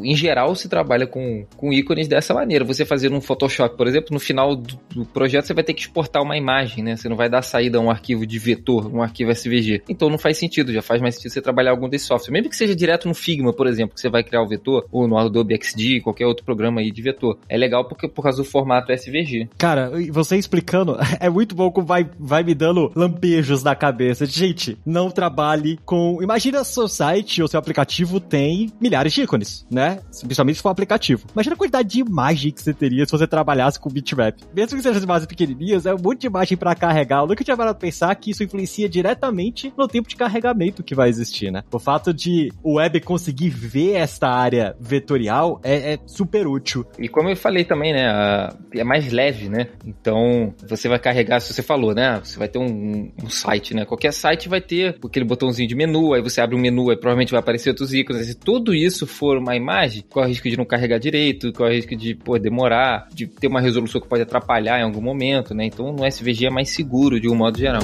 em 0.02 0.16
geral, 0.16 0.54
se 0.54 0.68
trabalha 0.68 1.06
com, 1.06 1.46
com 1.56 1.72
ícones 1.72 2.08
dessa 2.08 2.34
maneira. 2.34 2.64
Você 2.64 2.84
fazer 2.84 3.12
um 3.12 3.20
Photoshop, 3.20 3.76
por 3.76 3.86
exemplo, 3.86 4.08
no 4.12 4.20
final 4.20 4.56
do, 4.56 4.78
do, 4.94 5.04
projeto 5.06 5.46
você 5.46 5.54
vai 5.54 5.64
ter 5.64 5.74
que 5.74 5.82
exportar 5.82 6.22
uma 6.22 6.36
imagem, 6.36 6.82
né? 6.82 6.96
Você 6.96 7.08
não 7.08 7.16
vai 7.16 7.28
dar 7.28 7.42
saída 7.42 7.78
a 7.78 7.80
um 7.80 7.90
arquivo 7.90 8.26
de 8.26 8.38
vetor, 8.38 8.92
um 8.92 9.02
arquivo 9.02 9.30
SVG. 9.30 9.82
Então 9.88 10.08
não 10.08 10.18
faz 10.18 10.38
sentido, 10.38 10.72
já 10.72 10.82
faz 10.82 11.00
mais 11.00 11.14
sentido 11.14 11.32
você 11.32 11.42
trabalhar 11.42 11.70
algum 11.70 11.88
desses 11.88 12.06
softwares. 12.06 12.32
Mesmo 12.32 12.50
que 12.50 12.56
seja 12.56 12.74
direto 12.74 13.08
no 13.08 13.14
Figma, 13.14 13.52
por 13.52 13.66
exemplo, 13.66 13.94
que 13.94 14.00
você 14.00 14.08
vai 14.08 14.22
criar 14.22 14.42
o 14.42 14.48
vetor, 14.48 14.86
ou 14.90 15.06
no 15.06 15.16
Adobe 15.16 15.58
XD, 15.60 16.00
qualquer 16.00 16.26
outro 16.26 16.44
programa 16.44 16.73
aí 16.80 16.90
de 16.90 17.02
vetor. 17.02 17.38
É 17.48 17.56
legal 17.56 17.86
porque 17.86 18.08
por 18.08 18.22
causa 18.22 18.38
do 18.38 18.44
formato 18.44 18.92
SVG. 18.92 19.48
Cara, 19.58 19.90
você 20.10 20.36
explicando, 20.36 20.96
é 21.20 21.28
muito 21.28 21.54
bom 21.54 21.70
como 21.70 21.86
vai, 21.86 22.08
vai 22.18 22.42
me 22.42 22.54
dando 22.54 22.92
lampejos 22.94 23.62
na 23.62 23.74
cabeça. 23.74 24.26
Gente, 24.26 24.78
não 24.84 25.10
trabalhe 25.10 25.78
com. 25.84 26.18
Imagina 26.22 26.64
seu 26.64 26.88
site 26.88 27.42
ou 27.42 27.48
seu 27.48 27.58
aplicativo 27.58 28.20
tem 28.20 28.72
milhares 28.80 29.12
de 29.12 29.22
ícones, 29.22 29.66
né? 29.70 30.00
Principalmente 30.20 30.56
se 30.56 30.62
for 30.62 30.68
um 30.68 30.72
aplicativo. 30.72 31.26
Imagina 31.32 31.54
a 31.54 31.58
quantidade 31.58 31.88
de 31.88 32.00
imagem 32.00 32.52
que 32.52 32.62
você 32.62 32.72
teria 32.72 33.04
se 33.04 33.12
você 33.12 33.26
trabalhasse 33.26 33.78
com 33.78 33.90
bitmap. 33.90 34.36
Mesmo 34.54 34.76
que 34.76 34.82
sejam 34.82 35.02
imagens 35.02 35.26
pequenininhas, 35.26 35.86
é 35.86 35.94
um 35.94 35.98
monte 35.98 36.22
de 36.22 36.26
imagem 36.26 36.56
para 36.56 36.74
carregar. 36.74 37.20
Eu 37.20 37.26
nunca 37.26 37.44
tinha 37.44 37.56
parado 37.56 37.78
pensar 37.78 38.14
que 38.14 38.30
isso 38.30 38.42
influencia 38.42 38.88
diretamente 38.88 39.72
no 39.76 39.88
tempo 39.88 40.08
de 40.08 40.16
carregamento 40.16 40.82
que 40.82 40.94
vai 40.94 41.08
existir, 41.08 41.50
né? 41.50 41.62
O 41.72 41.78
fato 41.78 42.12
de 42.12 42.52
o 42.62 42.74
web 42.74 43.00
conseguir 43.00 43.50
ver 43.50 43.94
esta 43.94 44.28
área 44.28 44.76
vetorial 44.80 45.60
é, 45.62 45.94
é 45.94 45.98
super 46.06 46.46
útil. 46.46 46.63
E 46.98 47.08
como 47.08 47.30
eu 47.30 47.36
falei 47.36 47.64
também, 47.64 47.92
né? 47.92 48.48
É 48.74 48.84
mais 48.84 49.10
leve, 49.10 49.48
né? 49.48 49.68
Então, 49.86 50.54
você 50.68 50.88
vai 50.88 50.98
carregar, 50.98 51.40
se 51.40 51.52
você 51.52 51.62
falou, 51.62 51.94
né? 51.94 52.20
Você 52.22 52.38
vai 52.38 52.48
ter 52.48 52.58
um, 52.58 53.10
um 53.22 53.30
site, 53.30 53.74
né? 53.74 53.84
Qualquer 53.84 54.12
site 54.12 54.48
vai 54.48 54.60
ter 54.60 54.96
aquele 55.04 55.24
botãozinho 55.24 55.68
de 55.68 55.74
menu, 55.74 56.12
aí 56.12 56.22
você 56.22 56.40
abre 56.40 56.54
um 56.54 56.60
menu 56.60 56.74
menu, 56.74 56.90
aí 56.90 56.96
provavelmente 56.96 57.30
vai 57.30 57.40
aparecer 57.40 57.70
outros 57.70 57.94
ícones. 57.94 58.26
Se 58.26 58.34
tudo 58.34 58.74
isso 58.74 59.06
for 59.06 59.38
uma 59.38 59.54
imagem, 59.54 60.04
corre 60.10 60.26
o 60.26 60.28
risco 60.28 60.50
de 60.50 60.56
não 60.56 60.64
carregar 60.64 60.98
direito, 60.98 61.52
corre 61.52 61.70
o 61.70 61.74
risco 61.74 61.96
de 61.96 62.14
pô, 62.14 62.38
demorar, 62.38 63.08
de 63.12 63.26
ter 63.26 63.46
uma 63.46 63.60
resolução 63.60 64.00
que 64.00 64.08
pode 64.08 64.22
atrapalhar 64.22 64.80
em 64.80 64.82
algum 64.82 65.00
momento, 65.00 65.54
né? 65.54 65.64
Então 65.64 65.92
no 65.92 66.04
SVG 66.04 66.46
é 66.46 66.50
mais 66.50 66.70
seguro 66.70 67.20
de 67.20 67.28
um 67.28 67.36
modo 67.36 67.58
geral. 67.58 67.82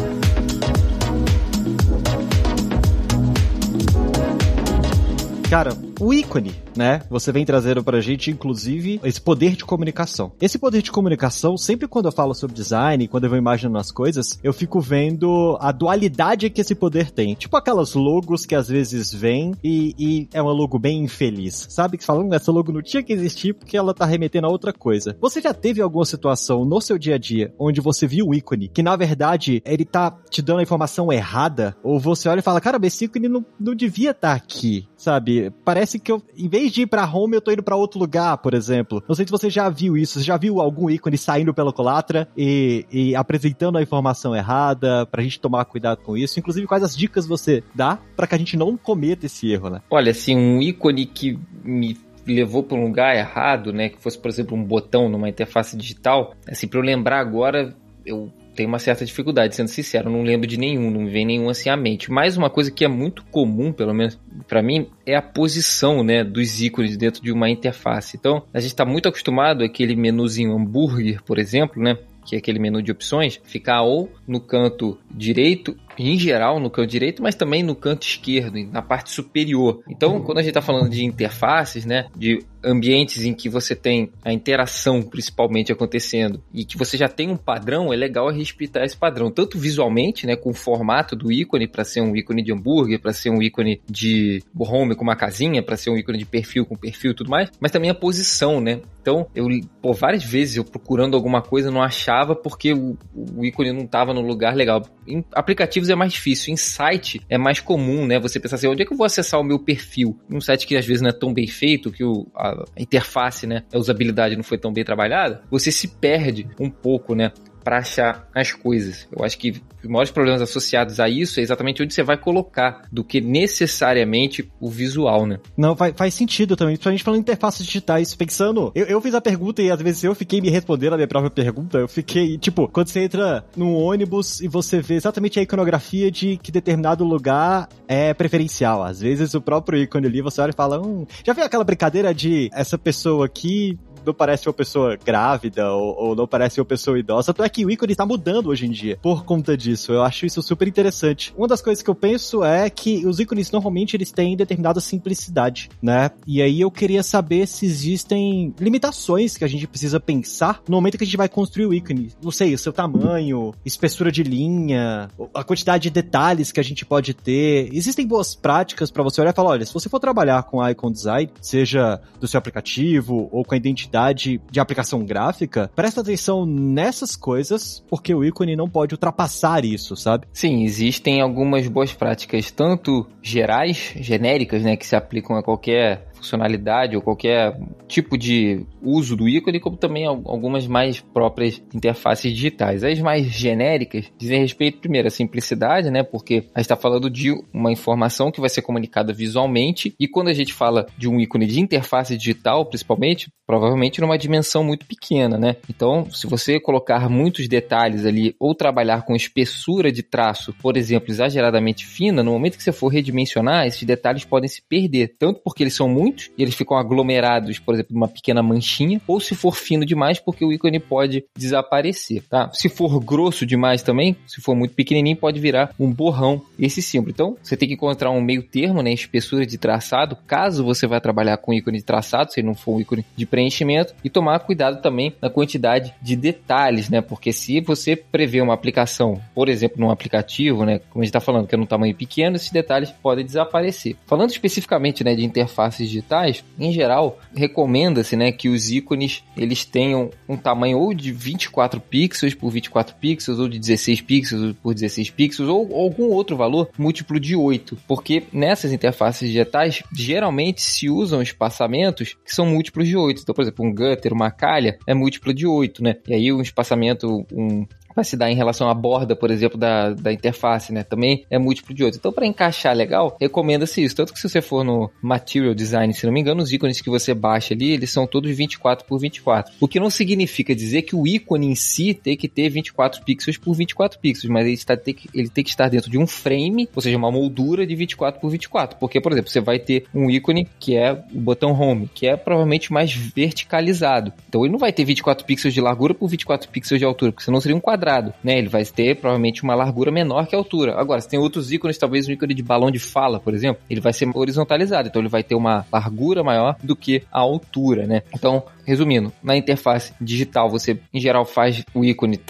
Cara, 5.48 5.70
o 6.00 6.14
ícone, 6.14 6.54
né? 6.74 7.02
Você 7.10 7.30
vem 7.30 7.44
trazendo 7.44 7.84
pra 7.84 8.00
gente, 8.00 8.30
inclusive, 8.30 9.00
esse 9.04 9.20
poder 9.20 9.54
de 9.54 9.64
comunicação. 9.64 10.32
Esse 10.40 10.58
poder 10.58 10.82
de 10.82 10.90
comunicação, 10.90 11.56
sempre 11.56 11.86
quando 11.86 12.06
eu 12.06 12.12
falo 12.12 12.34
sobre 12.34 12.56
design, 12.56 13.06
quando 13.06 13.24
eu 13.24 13.30
vou 13.30 13.38
imaginando 13.38 13.78
as 13.78 13.90
coisas, 13.90 14.38
eu 14.42 14.52
fico 14.52 14.80
vendo 14.80 15.58
a 15.60 15.70
dualidade 15.70 16.48
que 16.48 16.60
esse 16.60 16.74
poder 16.74 17.10
tem. 17.10 17.34
Tipo 17.34 17.56
aquelas 17.56 17.94
logos 17.94 18.46
que 18.46 18.54
às 18.54 18.68
vezes 18.68 19.12
vêm 19.12 19.54
e, 19.62 19.94
e 19.98 20.28
é 20.32 20.40
uma 20.40 20.52
logo 20.52 20.78
bem 20.78 21.04
infeliz. 21.04 21.66
Sabe? 21.68 21.98
Que 21.98 22.04
falam, 22.04 22.26
hum, 22.26 22.34
essa 22.34 22.50
logo 22.50 22.72
não 22.72 22.82
tinha 22.82 23.02
que 23.02 23.12
existir 23.12 23.54
porque 23.54 23.76
ela 23.76 23.92
tá 23.92 24.06
remetendo 24.06 24.46
a 24.46 24.50
outra 24.50 24.72
coisa. 24.72 25.16
Você 25.20 25.40
já 25.40 25.52
teve 25.52 25.82
alguma 25.82 26.04
situação 26.04 26.64
no 26.64 26.80
seu 26.80 26.98
dia 26.98 27.16
a 27.16 27.18
dia 27.18 27.52
onde 27.58 27.80
você 27.80 28.06
viu 28.06 28.28
um 28.28 28.34
ícone 28.34 28.68
que, 28.68 28.82
na 28.82 28.96
verdade, 28.96 29.62
ele 29.66 29.84
tá 29.84 30.16
te 30.30 30.40
dando 30.40 30.60
a 30.60 30.62
informação 30.62 31.12
errada? 31.12 31.76
Ou 31.82 32.00
você 32.00 32.28
olha 32.28 32.40
e 32.40 32.42
fala, 32.42 32.60
cara, 32.60 32.78
esse 32.86 33.04
ícone 33.04 33.28
não, 33.28 33.44
não 33.58 33.74
devia 33.74 34.12
estar 34.12 34.30
tá 34.30 34.34
aqui 34.34 34.88
sabe? 35.00 35.50
Parece 35.64 35.89
que 35.98 36.12
eu, 36.12 36.22
em 36.36 36.48
vez 36.48 36.72
de 36.72 36.82
ir 36.82 36.86
pra 36.86 37.04
home, 37.04 37.34
eu 37.34 37.40
tô 37.40 37.50
indo 37.50 37.62
pra 37.62 37.76
outro 37.76 37.98
lugar, 37.98 38.38
por 38.38 38.54
exemplo. 38.54 39.02
Não 39.08 39.14
sei 39.14 39.24
se 39.24 39.30
você 39.30 39.50
já 39.50 39.68
viu 39.68 39.96
isso, 39.96 40.18
você 40.18 40.24
já 40.24 40.36
viu 40.36 40.60
algum 40.60 40.90
ícone 40.90 41.18
saindo 41.18 41.54
pela 41.54 41.72
colatra 41.72 42.28
e, 42.36 42.86
e 42.90 43.14
apresentando 43.14 43.78
a 43.78 43.82
informação 43.82 44.34
errada, 44.34 45.06
pra 45.06 45.22
gente 45.22 45.40
tomar 45.40 45.64
cuidado 45.64 45.98
com 46.02 46.16
isso. 46.16 46.38
Inclusive, 46.38 46.66
quais 46.66 46.82
as 46.82 46.96
dicas 46.96 47.26
você 47.26 47.62
dá 47.74 47.98
para 48.16 48.26
que 48.26 48.34
a 48.34 48.38
gente 48.38 48.56
não 48.56 48.76
cometa 48.76 49.26
esse 49.26 49.50
erro, 49.50 49.70
né? 49.70 49.80
Olha, 49.90 50.10
assim, 50.10 50.36
um 50.36 50.60
ícone 50.60 51.06
que 51.06 51.38
me 51.64 51.96
levou 52.26 52.62
para 52.62 52.78
um 52.78 52.84
lugar 52.84 53.16
errado, 53.16 53.72
né? 53.72 53.88
Que 53.88 54.00
fosse, 54.00 54.18
por 54.18 54.28
exemplo, 54.28 54.56
um 54.56 54.62
botão 54.62 55.08
numa 55.08 55.28
interface 55.28 55.76
digital. 55.76 56.34
Assim, 56.48 56.68
para 56.68 56.78
eu 56.78 56.84
lembrar 56.84 57.20
agora, 57.20 57.74
eu 58.04 58.30
tenho 58.60 58.68
uma 58.68 58.78
certa 58.78 59.06
dificuldade, 59.06 59.56
sendo 59.56 59.68
sincero, 59.68 60.10
não 60.10 60.22
lembro 60.22 60.46
de 60.46 60.58
nenhum, 60.58 60.90
não 60.90 61.00
me 61.00 61.10
vem 61.10 61.24
nenhum 61.24 61.48
assim 61.48 61.70
à 61.70 61.76
mente. 61.78 62.12
Mas 62.12 62.36
uma 62.36 62.50
coisa 62.50 62.70
que 62.70 62.84
é 62.84 62.88
muito 62.88 63.24
comum, 63.30 63.72
pelo 63.72 63.94
menos 63.94 64.20
para 64.46 64.62
mim, 64.62 64.86
é 65.06 65.16
a 65.16 65.22
posição, 65.22 66.04
né, 66.04 66.22
dos 66.22 66.60
ícones 66.60 66.94
dentro 66.94 67.22
de 67.22 67.32
uma 67.32 67.48
interface. 67.48 68.18
Então, 68.18 68.42
a 68.52 68.60
gente 68.60 68.72
está 68.72 68.84
muito 68.84 69.08
acostumado 69.08 69.64
aquele 69.64 69.96
menuzinho 69.96 70.54
hambúrguer, 70.54 71.22
por 71.22 71.38
exemplo, 71.38 71.82
né, 71.82 71.96
que 72.26 72.34
é 72.34 72.38
aquele 72.38 72.58
menu 72.58 72.82
de 72.82 72.92
opções, 72.92 73.40
ficar 73.44 73.80
ou 73.80 74.12
no 74.28 74.40
canto 74.40 74.98
direito 75.10 75.74
em 76.00 76.18
geral 76.18 76.58
no 76.58 76.70
canto 76.70 76.88
direito, 76.88 77.22
mas 77.22 77.34
também 77.34 77.62
no 77.62 77.74
canto 77.74 78.06
esquerdo, 78.06 78.58
na 78.72 78.80
parte 78.80 79.10
superior. 79.10 79.82
Então, 79.88 80.20
quando 80.22 80.38
a 80.38 80.42
gente 80.42 80.50
está 80.50 80.62
falando 80.62 80.88
de 80.88 81.04
interfaces, 81.04 81.84
né, 81.84 82.06
de 82.16 82.42
ambientes 82.62 83.24
em 83.24 83.32
que 83.32 83.48
você 83.48 83.74
tem 83.74 84.10
a 84.24 84.32
interação 84.32 85.02
principalmente 85.02 85.72
acontecendo 85.72 86.42
e 86.52 86.64
que 86.64 86.76
você 86.76 86.96
já 86.96 87.08
tem 87.08 87.30
um 87.30 87.36
padrão, 87.36 87.92
é 87.92 87.96
legal 87.96 88.30
respeitar 88.30 88.84
esse 88.84 88.96
padrão, 88.96 89.30
tanto 89.30 89.58
visualmente, 89.58 90.26
né, 90.26 90.36
com 90.36 90.50
o 90.50 90.54
formato 90.54 91.16
do 91.16 91.32
ícone 91.32 91.66
para 91.66 91.84
ser 91.84 92.00
um 92.00 92.14
ícone 92.16 92.42
de 92.42 92.52
hambúrguer, 92.52 93.00
para 93.00 93.12
ser 93.12 93.30
um 93.30 93.42
ícone 93.42 93.80
de 93.88 94.42
home 94.58 94.94
com 94.94 95.02
uma 95.02 95.16
casinha, 95.16 95.62
para 95.62 95.76
ser 95.76 95.90
um 95.90 95.96
ícone 95.96 96.18
de 96.18 96.26
perfil 96.26 96.64
com 96.64 96.76
perfil 96.76 97.12
e 97.12 97.14
tudo 97.14 97.30
mais, 97.30 97.50
mas 97.60 97.70
também 97.70 97.90
a 97.90 97.94
posição, 97.94 98.60
né? 98.60 98.80
Então, 99.00 99.26
eu, 99.34 99.48
por 99.80 99.94
várias 99.94 100.24
vezes 100.24 100.56
eu 100.56 100.64
procurando 100.64 101.16
alguma 101.16 101.40
coisa 101.42 101.70
não 101.70 101.82
achava 101.82 102.34
porque 102.34 102.72
o, 102.72 102.96
o 103.14 103.44
ícone 103.44 103.72
não 103.72 103.84
estava 103.84 104.12
no 104.12 104.20
lugar 104.20 104.54
legal. 104.54 104.82
Em 105.06 105.24
aplicativos 105.32 105.89
é 105.92 105.96
mais 105.96 106.12
difícil, 106.12 106.52
em 106.52 106.56
site 106.56 107.20
é 107.28 107.38
mais 107.38 107.60
comum, 107.60 108.06
né? 108.06 108.18
Você 108.18 108.38
pensar 108.38 108.56
assim, 108.56 108.68
onde 108.68 108.82
é 108.82 108.86
que 108.86 108.92
eu 108.92 108.96
vou 108.96 109.04
acessar 109.04 109.40
o 109.40 109.44
meu 109.44 109.58
perfil? 109.58 110.18
Um 110.30 110.40
site 110.40 110.66
que 110.66 110.76
às 110.76 110.86
vezes 110.86 111.02
não 111.02 111.10
é 111.10 111.12
tão 111.12 111.32
bem 111.32 111.46
feito, 111.46 111.90
que 111.90 112.04
o, 112.04 112.26
a, 112.34 112.64
interface, 112.76 113.46
né, 113.46 113.64
a 113.72 113.78
usabilidade 113.78 114.36
não 114.36 114.42
foi 114.42 114.58
tão 114.58 114.72
bem 114.72 114.84
trabalhada, 114.84 115.42
você 115.50 115.70
se 115.70 115.88
perde 115.88 116.46
um 116.58 116.70
pouco, 116.70 117.14
né? 117.14 117.32
Para 117.62 117.78
achar 117.78 118.28
as 118.34 118.52
coisas. 118.52 119.06
Eu 119.10 119.24
acho 119.24 119.38
que 119.38 119.62
os 119.82 119.88
maiores 119.88 120.10
problemas 120.10 120.42
associados 120.42 121.00
a 121.00 121.08
isso 121.08 121.40
é 121.40 121.42
exatamente 121.42 121.82
onde 121.82 121.94
você 121.94 122.02
vai 122.02 122.16
colocar, 122.16 122.82
do 122.92 123.02
que 123.02 123.20
necessariamente 123.20 124.50
o 124.60 124.68
visual, 124.68 125.26
né? 125.26 125.38
Não, 125.56 125.74
faz, 125.74 125.94
faz 125.96 126.14
sentido 126.14 126.56
também, 126.56 126.74
principalmente 126.74 127.04
falando 127.04 127.20
interfaces 127.20 127.64
digitais. 127.64 128.14
Pensando, 128.14 128.70
eu, 128.74 128.86
eu 128.86 129.00
fiz 129.00 129.14
a 129.14 129.20
pergunta 129.20 129.62
e 129.62 129.70
às 129.70 129.80
vezes 129.80 130.04
eu 130.04 130.14
fiquei 130.14 130.40
me 130.40 130.50
respondendo 130.50 130.94
a 130.94 130.96
minha 130.96 131.08
própria 131.08 131.30
pergunta. 131.30 131.78
Eu 131.78 131.88
fiquei, 131.88 132.36
tipo, 132.38 132.68
quando 132.68 132.88
você 132.88 133.00
entra 133.00 133.44
num 133.56 133.74
ônibus 133.74 134.40
e 134.40 134.48
você 134.48 134.80
vê 134.80 134.94
exatamente 134.94 135.38
a 135.38 135.42
iconografia 135.42 136.10
de 136.10 136.36
que 136.36 136.52
determinado 136.52 137.04
lugar 137.04 137.68
é 137.88 138.12
preferencial. 138.12 138.82
Às 138.82 139.00
vezes 139.00 139.34
o 139.34 139.40
próprio 139.40 139.78
ícone 139.78 140.06
ali 140.06 140.20
você 140.20 140.40
olha 140.40 140.50
e 140.50 140.54
fala, 140.54 140.80
hum, 140.80 141.06
já 141.24 141.32
viu 141.32 141.44
aquela 141.44 141.64
brincadeira 141.64 142.14
de 142.14 142.50
essa 142.52 142.76
pessoa 142.76 143.26
aqui 143.26 143.78
não 144.04 144.14
parece 144.14 144.48
uma 144.48 144.54
pessoa 144.54 144.96
grávida 144.96 145.72
ou, 145.72 145.96
ou, 145.96 146.16
não 146.16 146.26
parece 146.26 146.60
uma 146.60 146.66
pessoa 146.66 146.98
idosa. 146.98 147.32
Tanto 147.32 147.44
é 147.44 147.48
que 147.48 147.64
o 147.64 147.70
ícone 147.70 147.92
está 147.92 148.06
mudando 148.06 148.48
hoje 148.48 148.66
em 148.66 148.70
dia 148.70 148.98
por 149.02 149.24
conta 149.24 149.56
disso. 149.56 149.92
Eu 149.92 150.02
acho 150.02 150.26
isso 150.26 150.42
super 150.42 150.66
interessante. 150.66 151.32
Uma 151.36 151.48
das 151.48 151.62
coisas 151.62 151.82
que 151.82 151.90
eu 151.90 151.94
penso 151.94 152.42
é 152.44 152.68
que 152.68 153.06
os 153.06 153.20
ícones 153.20 153.50
normalmente 153.50 153.96
eles 153.96 154.10
têm 154.10 154.36
determinada 154.36 154.80
simplicidade, 154.80 155.70
né? 155.82 156.10
E 156.26 156.42
aí 156.42 156.60
eu 156.60 156.70
queria 156.70 157.02
saber 157.02 157.46
se 157.46 157.66
existem 157.66 158.54
limitações 158.58 159.36
que 159.36 159.44
a 159.44 159.48
gente 159.48 159.66
precisa 159.66 160.00
pensar 160.00 160.62
no 160.68 160.76
momento 160.76 160.98
que 160.98 161.04
a 161.04 161.06
gente 161.06 161.16
vai 161.16 161.28
construir 161.28 161.66
o 161.66 161.74
ícone. 161.74 162.12
Não 162.22 162.30
sei, 162.30 162.54
o 162.54 162.58
seu 162.58 162.72
tamanho, 162.72 163.52
espessura 163.64 164.10
de 164.10 164.22
linha, 164.22 165.08
a 165.34 165.44
quantidade 165.44 165.84
de 165.84 165.90
detalhes 165.90 166.52
que 166.52 166.60
a 166.60 166.64
gente 166.64 166.84
pode 166.84 167.14
ter. 167.14 167.68
Existem 167.72 168.06
boas 168.06 168.34
práticas 168.34 168.90
para 168.90 169.02
você 169.02 169.20
olhar 169.20 169.30
e 169.30 169.36
falar, 169.36 169.50
olha, 169.50 169.66
se 169.66 169.74
você 169.74 169.88
for 169.88 170.00
trabalhar 170.00 170.42
com 170.44 170.66
icon 170.68 170.90
design, 170.90 171.30
seja 171.40 172.00
do 172.18 172.26
seu 172.26 172.38
aplicativo 172.38 173.28
ou 173.30 173.44
com 173.44 173.54
a 173.54 173.56
identidade 173.56 173.89
identidade 173.90 174.40
de 174.50 174.60
aplicação 174.60 175.04
gráfica, 175.04 175.70
presta 175.74 176.00
atenção 176.00 176.46
nessas 176.46 177.16
coisas, 177.16 177.84
porque 177.88 178.14
o 178.14 178.24
ícone 178.24 178.56
não 178.56 178.68
pode 178.68 178.94
ultrapassar 178.94 179.64
isso, 179.64 179.96
sabe? 179.96 180.26
Sim, 180.32 180.62
existem 180.62 181.20
algumas 181.20 181.66
boas 181.66 181.92
práticas, 181.92 182.50
tanto 182.50 183.06
gerais, 183.20 183.92
genéricas, 183.96 184.62
né, 184.62 184.76
que 184.76 184.86
se 184.86 184.94
aplicam 184.94 185.36
a 185.36 185.42
qualquer 185.42 186.06
funcionalidade 186.20 186.96
ou 186.96 187.02
qualquer 187.02 187.58
tipo 187.88 188.16
de 188.16 188.64
uso 188.82 189.16
do 189.16 189.28
ícone, 189.28 189.60
como 189.60 189.76
também 189.76 190.06
algumas 190.06 190.66
mais 190.66 191.00
próprias 191.00 191.62
interfaces 191.74 192.32
digitais. 192.32 192.84
As 192.84 193.00
mais 193.00 193.26
genéricas 193.26 194.06
dizem 194.18 194.40
respeito, 194.40 194.78
primeiro, 194.78 195.08
à 195.08 195.10
simplicidade, 195.10 195.90
né? 195.90 196.02
Porque 196.02 196.44
a 196.54 196.60
gente 196.60 196.66
está 196.66 196.76
falando 196.76 197.10
de 197.10 197.32
uma 197.52 197.72
informação 197.72 198.30
que 198.30 198.40
vai 198.40 198.48
ser 198.48 198.62
comunicada 198.62 199.12
visualmente, 199.12 199.94
e 199.98 200.06
quando 200.06 200.28
a 200.28 200.34
gente 200.34 200.52
fala 200.52 200.86
de 200.96 201.08
um 201.08 201.18
ícone 201.18 201.46
de 201.46 201.60
interface 201.60 202.16
digital, 202.16 202.66
principalmente, 202.66 203.28
provavelmente 203.46 204.00
numa 204.00 204.18
dimensão 204.18 204.62
muito 204.62 204.86
pequena, 204.86 205.36
né? 205.36 205.56
Então, 205.68 206.08
se 206.10 206.26
você 206.26 206.60
colocar 206.60 207.08
muitos 207.08 207.48
detalhes 207.48 208.04
ali 208.04 208.34
ou 208.38 208.54
trabalhar 208.54 209.02
com 209.02 209.16
espessura 209.16 209.90
de 209.90 210.02
traço, 210.02 210.54
por 210.60 210.76
exemplo, 210.76 211.10
exageradamente 211.10 211.86
fina, 211.86 212.22
no 212.22 212.32
momento 212.32 212.56
que 212.56 212.62
você 212.62 212.72
for 212.72 212.88
redimensionar, 212.88 213.66
esses 213.66 213.82
detalhes 213.82 214.24
podem 214.24 214.48
se 214.48 214.62
perder, 214.62 215.14
tanto 215.18 215.40
porque 215.42 215.62
eles 215.62 215.74
são 215.74 215.88
muito 215.88 216.09
muitos 216.10 216.30
e 216.36 216.42
eles 216.42 216.54
ficam 216.54 216.76
aglomerados, 216.76 217.58
por 217.58 217.74
exemplo, 217.74 217.94
numa 217.94 218.08
pequena 218.08 218.42
manchinha, 218.42 219.00
ou 219.06 219.20
se 219.20 219.34
for 219.34 219.54
fino 219.54 219.86
demais, 219.86 220.18
porque 220.18 220.44
o 220.44 220.52
ícone 220.52 220.80
pode 220.80 221.24
desaparecer, 221.36 222.22
tá? 222.28 222.50
Se 222.52 222.68
for 222.68 223.00
grosso 223.00 223.46
demais 223.46 223.82
também, 223.82 224.16
se 224.26 224.40
for 224.40 224.54
muito 224.54 224.74
pequenininho, 224.74 225.16
pode 225.16 225.40
virar 225.40 225.72
um 225.78 225.92
borrão 225.92 226.42
esse 226.58 226.82
símbolo. 226.82 227.10
Então, 227.10 227.36
você 227.42 227.56
tem 227.56 227.68
que 227.68 227.74
encontrar 227.74 228.10
um 228.10 228.20
meio 228.20 228.42
termo, 228.42 228.82
né, 228.82 228.92
espessura 228.92 229.46
de 229.46 229.58
traçado, 229.58 230.16
caso 230.26 230.64
você 230.64 230.86
vá 230.86 231.00
trabalhar 231.00 231.36
com 231.36 231.52
ícone 231.52 231.78
de 231.78 231.84
traçado, 231.84 232.32
se 232.32 232.42
não 232.42 232.54
for 232.54 232.76
um 232.76 232.80
ícone 232.80 233.04
de 233.16 233.26
preenchimento, 233.26 233.94
e 234.02 234.10
tomar 234.10 234.40
cuidado 234.40 234.80
também 234.80 235.14
na 235.20 235.30
quantidade 235.30 235.94
de 236.02 236.16
detalhes, 236.16 236.88
né? 236.88 237.00
Porque 237.00 237.32
se 237.32 237.60
você 237.60 237.94
prevê 237.94 238.40
uma 238.40 238.54
aplicação, 238.54 239.20
por 239.34 239.48
exemplo, 239.48 239.80
num 239.80 239.90
aplicativo, 239.90 240.64
né, 240.64 240.80
como 240.90 241.02
a 241.02 241.04
gente 241.04 241.10
está 241.10 241.20
falando, 241.20 241.46
que 241.46 241.54
é 241.54 241.58
num 241.58 241.66
tamanho 241.66 241.94
pequeno, 241.94 242.36
esses 242.36 242.50
detalhes 242.50 242.90
podem 242.90 243.24
desaparecer. 243.24 243.96
Falando 244.06 244.30
especificamente, 244.30 245.04
né, 245.04 245.14
de 245.14 245.24
interfaces 245.24 245.88
de 245.88 245.99
digitais, 246.00 246.44
em 246.58 246.72
geral, 246.72 247.18
recomenda-se 247.34 248.16
né, 248.16 248.32
que 248.32 248.48
os 248.48 248.70
ícones 248.70 249.22
eles 249.36 249.64
tenham 249.64 250.10
um 250.28 250.36
tamanho 250.36 250.78
ou 250.78 250.94
de 250.94 251.12
24 251.12 251.80
pixels 251.80 252.34
por 252.34 252.50
24 252.50 252.96
pixels, 252.96 253.38
ou 253.38 253.48
de 253.48 253.58
16 253.58 254.00
pixels 254.00 254.54
por 254.62 254.74
16 254.74 255.10
pixels, 255.10 255.48
ou, 255.48 255.70
ou 255.70 255.82
algum 255.82 256.10
outro 256.10 256.36
valor 256.36 256.70
múltiplo 256.78 257.20
de 257.20 257.36
8, 257.36 257.76
porque 257.86 258.24
nessas 258.32 258.72
interfaces 258.72 259.28
digitais 259.28 259.82
geralmente 259.92 260.62
se 260.62 260.88
usam 260.88 261.22
espaçamentos 261.22 262.16
que 262.24 262.34
são 262.34 262.46
múltiplos 262.46 262.88
de 262.88 262.96
8. 262.96 263.22
Então, 263.22 263.34
por 263.34 263.42
exemplo, 263.42 263.64
um 263.64 263.74
gutter, 263.74 264.12
uma 264.12 264.30
calha 264.30 264.78
é 264.86 264.94
múltiplo 264.94 265.34
de 265.34 265.46
8, 265.46 265.82
né? 265.82 265.96
E 266.08 266.14
aí 266.14 266.32
um 266.32 266.40
espaçamento, 266.40 267.26
um 267.32 267.66
vai 267.94 268.04
se 268.04 268.16
dar 268.16 268.30
em 268.30 268.34
relação 268.34 268.68
à 268.68 268.74
borda, 268.74 269.16
por 269.16 269.30
exemplo, 269.30 269.58
da, 269.58 269.90
da 269.90 270.12
interface, 270.12 270.72
né? 270.72 270.82
Também 270.82 271.24
é 271.30 271.38
múltiplo 271.38 271.74
de 271.74 271.84
8. 271.84 271.98
Então, 271.98 272.12
para 272.12 272.26
encaixar 272.26 272.74
legal, 272.74 273.16
recomenda-se 273.20 273.82
isso. 273.82 273.96
Tanto 273.96 274.12
que 274.12 274.18
se 274.18 274.28
você 274.28 274.40
for 274.40 274.64
no 274.64 274.90
Material 275.02 275.54
Design, 275.54 275.92
se 275.92 276.06
não 276.06 276.12
me 276.12 276.20
engano, 276.20 276.42
os 276.42 276.52
ícones 276.52 276.80
que 276.80 276.90
você 276.90 277.14
baixa 277.14 277.54
ali, 277.54 277.70
eles 277.70 277.90
são 277.90 278.06
todos 278.06 278.34
24 278.34 278.86
por 278.86 278.98
24. 278.98 279.52
O 279.60 279.68
que 279.68 279.80
não 279.80 279.90
significa 279.90 280.54
dizer 280.54 280.82
que 280.82 280.96
o 280.96 281.06
ícone 281.06 281.48
em 281.48 281.54
si 281.54 281.94
tem 281.94 282.16
que 282.16 282.28
ter 282.28 282.48
24 282.48 283.04
pixels 283.04 283.36
por 283.36 283.54
24 283.54 283.98
pixels, 283.98 284.30
mas 284.30 284.46
ele, 284.46 284.54
está, 284.54 284.76
tem, 284.76 284.94
que, 284.94 285.08
ele 285.14 285.28
tem 285.28 285.44
que 285.44 285.50
estar 285.50 285.68
dentro 285.68 285.90
de 285.90 285.98
um 285.98 286.06
frame, 286.06 286.68
ou 286.74 286.82
seja, 286.82 286.96
uma 286.96 287.10
moldura 287.10 287.66
de 287.66 287.74
24 287.74 288.20
por 288.20 288.30
24. 288.30 288.78
Porque, 288.78 289.00
por 289.00 289.12
exemplo, 289.12 289.30
você 289.30 289.40
vai 289.40 289.58
ter 289.58 289.84
um 289.94 290.10
ícone 290.10 290.48
que 290.58 290.76
é 290.76 290.92
o 290.92 291.20
botão 291.20 291.50
Home, 291.52 291.90
que 291.92 292.06
é 292.06 292.16
provavelmente 292.16 292.72
mais 292.72 292.92
verticalizado. 292.92 294.12
Então, 294.28 294.44
ele 294.44 294.52
não 294.52 294.58
vai 294.58 294.72
ter 294.72 294.84
24 294.84 295.26
pixels 295.26 295.52
de 295.52 295.60
largura 295.60 295.92
por 295.92 296.08
24 296.08 296.48
pixels 296.48 296.78
de 296.78 296.84
altura, 296.84 297.12
porque 297.12 297.24
senão 297.24 297.40
seria 297.40 297.56
um 297.56 297.60
quadrado 297.60 297.79
quadrado, 297.80 298.12
né? 298.22 298.38
Ele 298.38 298.48
vai 298.48 298.64
ter 298.64 298.96
provavelmente 298.96 299.42
uma 299.42 299.54
largura 299.54 299.90
menor 299.90 300.26
que 300.26 300.34
a 300.34 300.38
altura. 300.38 300.78
Agora, 300.78 301.00
se 301.00 301.08
tem 301.08 301.18
outros 301.18 301.50
ícones, 301.50 301.78
talvez 301.78 302.06
um 302.06 302.12
ícone 302.12 302.34
de 302.34 302.42
balão 302.42 302.70
de 302.70 302.78
fala, 302.78 303.18
por 303.18 303.32
exemplo, 303.32 303.62
ele 303.68 303.80
vai 303.80 303.92
ser 303.92 304.08
horizontalizado, 304.14 304.88
então 304.88 305.00
ele 305.00 305.08
vai 305.08 305.22
ter 305.22 305.34
uma 305.34 305.64
largura 305.72 306.22
maior 306.22 306.56
do 306.62 306.76
que 306.76 307.02
a 307.10 307.20
altura, 307.20 307.86
né? 307.86 308.02
Então, 308.14 308.44
resumindo, 308.64 309.12
na 309.22 309.36
interface 309.36 309.92
digital 310.00 310.50
você 310.50 310.78
em 310.92 311.00
geral 311.00 311.24
faz 311.24 311.64
o 311.74 311.84
ícone, 311.84 312.20